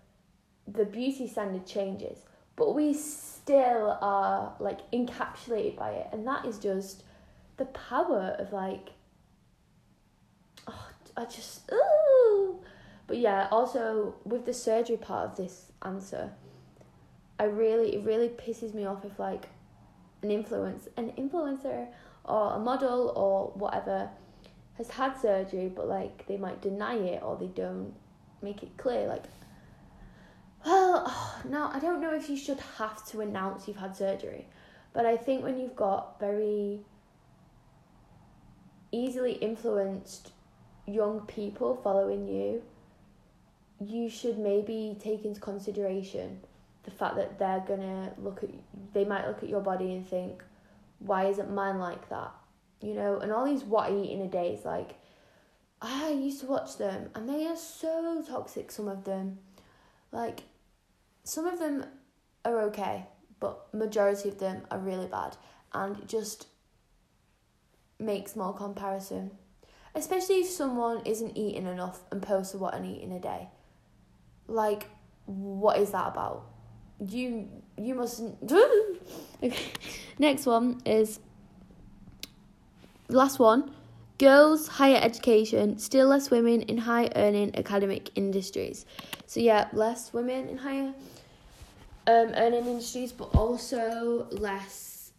the 0.68 0.84
beauty 0.84 1.28
standard 1.28 1.66
changes 1.66 2.20
but 2.58 2.76
we 2.76 2.94
still 2.94 3.98
are 4.02 4.54
like 4.60 4.80
encapsulated 4.92 5.78
by 5.78 5.92
it 5.92 6.08
and 6.12 6.28
that 6.28 6.46
is 6.46 6.60
just 6.60 7.04
the 7.58 7.66
power 7.66 8.36
of 8.38 8.52
like 8.52 8.90
oh, 10.68 10.90
I 11.16 11.26
just 11.26 11.72
ooh. 11.72 12.60
But 13.08 13.18
yeah, 13.18 13.48
also 13.52 14.16
with 14.26 14.46
the 14.46 14.54
surgery 14.54 14.98
part 14.98 15.30
of 15.30 15.38
this 15.38 15.72
answer, 15.82 16.32
I 17.40 17.46
really 17.46 17.96
it 17.96 18.04
really 18.04 18.30
pisses 18.30 18.74
me 18.74 18.86
off 18.86 19.06
if 19.06 19.18
like 19.20 19.48
an 20.22 20.32
influence 20.32 20.88
an 20.98 21.12
influencer 21.18 21.88
or 22.26 22.54
a 22.54 22.60
model 22.60 23.14
or 23.16 23.52
whatever 23.58 24.10
has 24.78 24.90
had 24.90 25.20
surgery 25.20 25.72
but 25.74 25.88
like 25.88 26.26
they 26.28 26.38
might 26.38 26.62
deny 26.62 26.96
it 26.96 27.22
or 27.24 27.36
they 27.36 27.48
don't 27.48 27.94
make 28.42 28.64
it 28.64 28.78
clear 28.78 29.08
like 29.08 29.24
well 30.66 31.04
oh, 31.08 31.42
now 31.50 31.72
I 31.74 31.80
don't 31.80 32.02
know 32.02 32.14
if 32.14 32.30
you 32.30 32.38
should 32.38 32.60
have 32.78 33.06
to 33.08 33.22
announce 33.22 33.68
you've 33.68 33.78
had 33.78 33.96
surgery 33.96 34.48
but 34.94 35.06
I 35.06 35.16
think 35.18 35.44
when 35.44 35.60
you've 35.60 35.76
got 35.76 36.20
very 36.20 36.80
easily 38.92 39.34
influenced 39.34 40.32
young 40.86 41.22
people 41.28 41.76
following 41.84 42.28
you, 42.28 42.64
you 43.80 44.10
should 44.10 44.40
maybe 44.40 44.98
take 45.00 45.26
into 45.26 45.40
consideration 45.40 46.40
the 46.84 46.92
fact 46.92 47.16
that 47.18 47.38
they're 47.38 47.64
gonna 47.68 48.14
look 48.18 48.44
at 48.44 48.50
they 48.94 49.04
might 49.06 49.28
look 49.28 49.44
at 49.44 49.50
your 49.50 49.60
body 49.60 49.94
and 49.94 50.08
think, 50.08 50.42
why 51.00 51.26
isn't 51.26 51.54
mine 51.54 51.80
like 51.80 52.10
that? 52.10 52.32
You 52.82 52.94
know, 52.94 53.20
and 53.20 53.32
all 53.32 53.46
these 53.46 53.64
what 53.64 53.92
I 53.92 53.96
eat 53.96 54.12
in 54.12 54.22
a 54.22 54.28
day 54.28 54.54
is 54.54 54.66
like 54.66 54.96
ah, 55.82 56.08
I 56.08 56.12
used 56.12 56.42
to 56.42 56.48
watch 56.48 56.78
them 56.78 57.10
and 57.16 57.30
they 57.30 57.46
are 57.46 57.56
so 57.56 58.24
toxic, 58.28 58.72
some 58.72 58.88
of 58.88 59.04
them. 59.04 59.40
Like 60.12 60.44
some 61.24 61.46
of 61.46 61.60
them 61.60 61.86
are 62.46 62.62
okay, 62.64 63.06
but 63.40 63.74
majority 63.74 64.30
of 64.30 64.40
them 64.40 64.64
are 64.72 64.80
really 64.80 65.08
bad 65.08 65.38
and 65.74 65.98
it 65.98 66.08
just 66.08 66.48
makes 68.00 68.36
more 68.36 68.54
comparison 68.54 69.32
especially 69.98 70.42
if 70.42 70.48
someone 70.48 71.02
isn't 71.06 71.36
eating 71.36 71.66
enough 71.66 72.00
and 72.12 72.22
posts 72.22 72.54
what 72.54 72.76
an 72.76 72.86
eat 72.86 73.02
in 73.02 73.12
a 73.12 73.20
day. 73.20 73.48
Like, 74.48 74.88
what 75.26 75.80
is 75.80 75.92
that 75.92 76.08
about? 76.08 76.46
You 77.00 77.50
you 77.78 77.96
mustn't. 77.96 78.38
okay. 79.44 79.72
Next 80.20 80.46
one 80.46 80.82
is 80.86 81.20
last 83.10 83.40
one. 83.40 83.72
Girls, 84.18 84.68
higher 84.68 85.00
education, 85.00 85.78
still 85.78 86.08
less 86.08 86.32
women 86.32 86.64
in 86.64 86.80
high 86.80 87.10
earning 87.16 87.56
academic 87.56 88.10
industries. 88.16 88.86
So 89.28 89.40
yeah, 89.40 89.68
less 89.74 90.12
women 90.12 90.50
in 90.50 90.58
higher 90.58 90.94
um, 92.08 92.32
earning 92.36 92.66
industries, 92.66 93.12
but 93.12 93.36
also 93.36 94.28
less 94.32 95.12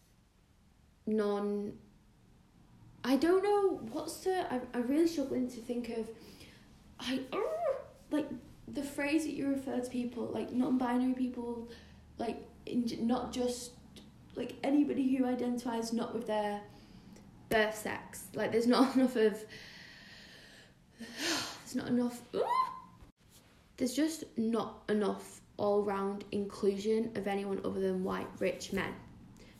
non 1.06 1.74
I 3.04 3.16
don't 3.16 3.42
know 3.42 3.80
what's 3.92 4.18
the. 4.24 4.52
I, 4.52 4.60
I'm 4.74 4.86
really 4.86 5.06
struggling 5.06 5.48
to 5.48 5.60
think 5.60 5.88
of. 5.90 6.08
I 7.00 7.20
uh, 7.32 7.38
like 8.10 8.28
the 8.66 8.82
phrase 8.82 9.24
that 9.24 9.32
you 9.32 9.48
refer 9.48 9.80
to 9.80 9.88
people 9.88 10.26
like 10.26 10.52
non-binary 10.52 11.14
people, 11.14 11.68
like 12.18 12.36
in, 12.66 12.86
not 13.00 13.32
just 13.32 13.72
like 14.34 14.54
anybody 14.62 15.16
who 15.16 15.24
identifies 15.24 15.92
not 15.92 16.14
with 16.14 16.26
their 16.26 16.60
birth 17.48 17.76
sex. 17.76 18.24
Like 18.34 18.52
there's 18.52 18.66
not 18.66 18.94
enough 18.96 19.16
of. 19.16 19.44
There's 20.98 21.74
not 21.74 21.88
enough. 21.88 22.20
There's 23.76 23.94
just 23.94 24.24
not 24.36 24.82
enough 24.88 25.40
all 25.56 25.82
round 25.82 26.24
inclusion 26.32 27.10
of 27.16 27.26
anyone 27.26 27.60
other 27.64 27.80
than 27.80 28.04
white 28.04 28.28
rich 28.38 28.72
men. 28.72 28.94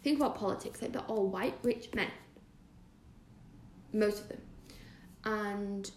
Think 0.03 0.19
about 0.19 0.37
politics, 0.37 0.81
like 0.81 0.93
they're 0.93 1.03
all 1.03 1.29
white 1.29 1.55
rich 1.63 1.91
men. 1.95 2.09
Most 3.93 4.23
of 4.23 4.29
them. 4.29 4.41
And 5.25 5.91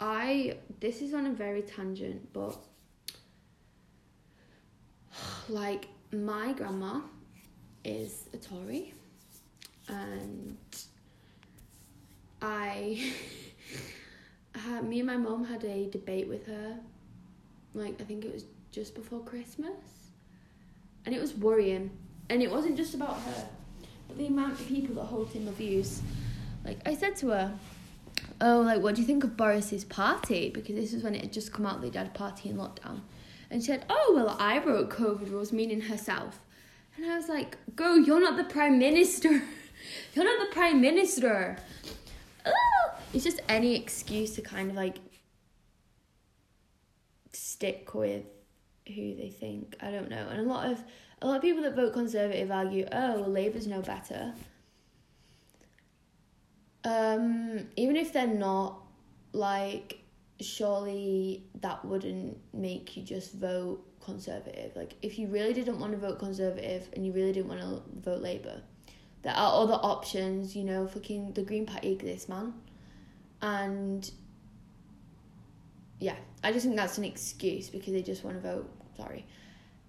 I 0.00 0.56
this 0.80 1.00
is 1.02 1.14
on 1.14 1.26
a 1.26 1.32
very 1.32 1.62
tangent, 1.62 2.32
but 2.32 2.56
like 5.48 5.86
my 6.12 6.52
grandma 6.52 7.00
is 7.84 8.28
a 8.32 8.36
Tory 8.36 8.94
and 9.88 10.56
I 12.40 13.12
had, 14.54 14.84
me 14.84 15.00
and 15.00 15.06
my 15.06 15.16
mom 15.16 15.44
had 15.44 15.64
a 15.64 15.88
debate 15.90 16.28
with 16.28 16.46
her 16.46 16.78
like 17.74 18.00
I 18.00 18.04
think 18.04 18.24
it 18.24 18.32
was 18.32 18.44
just 18.70 18.94
before 18.94 19.20
Christmas. 19.20 19.70
And 21.06 21.14
it 21.14 21.20
was 21.20 21.34
worrying. 21.34 21.90
And 22.28 22.42
it 22.42 22.50
wasn't 22.50 22.76
just 22.76 22.94
about 22.94 23.18
her 23.20 23.48
but 24.06 24.16
the 24.16 24.26
amount 24.26 24.52
of 24.52 24.66
people 24.66 24.94
that 24.96 25.04
hold 25.04 25.30
similar 25.30 25.52
views. 25.52 26.02
Like 26.64 26.78
I 26.86 26.94
said 26.94 27.16
to 27.16 27.28
her 27.28 27.58
oh 28.40 28.60
like 28.60 28.82
what 28.82 28.94
do 28.94 29.00
you 29.00 29.06
think 29.06 29.24
of 29.24 29.36
Boris's 29.36 29.84
party? 29.84 30.50
Because 30.50 30.74
this 30.74 30.92
was 30.92 31.02
when 31.02 31.14
it 31.14 31.22
had 31.22 31.32
just 31.32 31.52
come 31.52 31.66
out 31.66 31.80
they 31.80 31.90
had 31.90 32.06
a 32.06 32.10
party 32.10 32.50
in 32.50 32.56
lockdown. 32.56 33.00
And 33.50 33.62
she 33.62 33.68
said 33.68 33.84
oh 33.88 34.12
well 34.14 34.36
I 34.38 34.58
wrote 34.58 34.90
COVID 34.90 35.30
rules 35.30 35.52
meaning 35.52 35.82
herself. 35.82 36.40
And 36.96 37.06
I 37.10 37.16
was 37.16 37.28
like 37.28 37.56
girl 37.76 37.98
you're 37.98 38.20
not 38.20 38.36
the 38.36 38.44
prime 38.44 38.78
minister 38.78 39.42
you're 40.14 40.24
not 40.24 40.48
the 40.48 40.54
prime 40.54 40.80
minister 40.80 41.56
it's 43.12 43.24
just 43.24 43.40
any 43.48 43.74
excuse 43.74 44.34
to 44.34 44.42
kind 44.42 44.70
of 44.70 44.76
like 44.76 44.98
stick 47.32 47.94
with 47.94 48.24
who 48.86 49.14
they 49.14 49.30
think. 49.30 49.76
I 49.80 49.90
don't 49.90 50.08
know. 50.08 50.26
And 50.30 50.40
a 50.40 50.44
lot 50.44 50.70
of 50.70 50.82
a 51.20 51.26
lot 51.26 51.36
of 51.36 51.42
people 51.42 51.62
that 51.62 51.74
vote 51.74 51.92
conservative 51.92 52.50
argue, 52.50 52.86
oh, 52.92 53.20
well, 53.20 53.30
Labour's 53.30 53.66
no 53.66 53.82
better. 53.82 54.32
Um, 56.84 57.66
even 57.76 57.96
if 57.96 58.12
they're 58.12 58.28
not, 58.28 58.80
like, 59.32 59.98
surely 60.40 61.42
that 61.60 61.84
wouldn't 61.84 62.38
make 62.54 62.96
you 62.96 63.02
just 63.02 63.32
vote 63.34 63.84
conservative. 64.00 64.76
Like, 64.76 64.94
if 65.02 65.18
you 65.18 65.26
really 65.26 65.52
didn't 65.52 65.80
want 65.80 65.90
to 65.90 65.98
vote 65.98 66.20
conservative 66.20 66.88
and 66.92 67.04
you 67.04 67.12
really 67.12 67.32
didn't 67.32 67.48
want 67.48 67.62
to 67.62 67.82
vote 68.00 68.22
Labour, 68.22 68.62
there 69.22 69.34
are 69.34 69.62
other 69.62 69.74
options. 69.74 70.54
You 70.56 70.64
know, 70.64 70.86
fucking 70.86 71.32
the 71.32 71.42
Green 71.42 71.66
Party 71.66 71.92
exists, 71.92 72.28
man, 72.28 72.54
and 73.42 74.10
yeah, 76.00 76.16
I 76.44 76.52
just 76.52 76.64
think 76.64 76.76
that's 76.76 76.98
an 76.98 77.04
excuse 77.04 77.68
because 77.68 77.92
they 77.92 78.02
just 78.02 78.24
want 78.24 78.36
to 78.36 78.42
vote. 78.42 78.70
Sorry. 78.96 79.26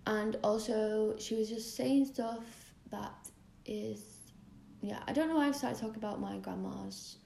And 0.08 0.38
also, 0.44 1.16
she 1.20 1.36
was 1.36 1.50
just 1.50 1.76
saying 1.76 2.06
stuff 2.06 2.44
that 2.90 3.14
is, 3.66 4.02
yeah, 4.82 5.00
I 5.08 5.14
don't 5.14 5.30
know 5.30 5.36
why 5.36 5.48
I've 5.48 5.56
started 5.56 5.80
talking 5.80 5.98
about 5.98 6.20
my 6.20 6.38
grandma's 6.38 7.18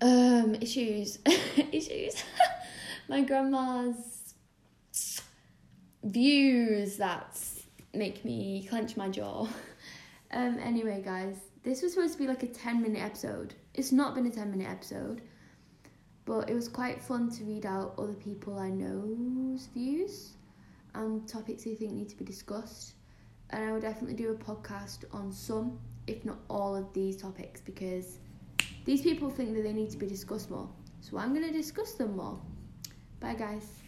um 0.00 0.56
issues, 0.60 1.18
issues. 1.72 2.22
my 3.08 3.22
grandma's 3.22 4.34
views 6.02 6.96
that 6.96 7.36
make 7.94 8.24
me 8.24 8.66
clench 8.68 8.96
my 8.96 9.08
jaw. 9.08 9.48
Um. 10.30 10.58
Anyway, 10.62 11.00
guys, 11.02 11.36
this 11.62 11.80
was 11.80 11.94
supposed 11.94 12.12
to 12.12 12.18
be 12.18 12.26
like 12.26 12.42
a 12.42 12.48
ten 12.48 12.82
minute 12.82 13.02
episode. 13.02 13.54
It's 13.72 13.92
not 13.92 14.14
been 14.14 14.26
a 14.26 14.30
ten 14.30 14.50
minute 14.50 14.68
episode 14.68 15.22
but 16.28 16.50
it 16.50 16.54
was 16.54 16.68
quite 16.68 17.00
fun 17.00 17.30
to 17.30 17.42
read 17.44 17.64
out 17.64 17.94
other 17.96 18.12
people 18.12 18.58
I 18.58 18.68
know's 18.68 19.68
views 19.72 20.34
and 20.94 21.26
topics 21.26 21.64
they 21.64 21.74
think 21.74 21.92
need 21.92 22.10
to 22.10 22.16
be 22.16 22.24
discussed. 22.26 22.92
And 23.48 23.64
I 23.64 23.72
will 23.72 23.80
definitely 23.80 24.14
do 24.14 24.32
a 24.32 24.34
podcast 24.34 25.04
on 25.10 25.32
some, 25.32 25.78
if 26.06 26.26
not 26.26 26.36
all, 26.50 26.76
of 26.76 26.92
these 26.92 27.16
topics 27.16 27.62
because 27.62 28.18
these 28.84 29.00
people 29.00 29.30
think 29.30 29.54
that 29.54 29.62
they 29.62 29.72
need 29.72 29.88
to 29.88 29.96
be 29.96 30.06
discussed 30.06 30.50
more. 30.50 30.68
So 31.00 31.16
I'm 31.16 31.32
going 31.32 31.46
to 31.46 31.52
discuss 31.52 31.94
them 31.94 32.16
more. 32.16 32.38
Bye, 33.20 33.34
guys. 33.34 33.80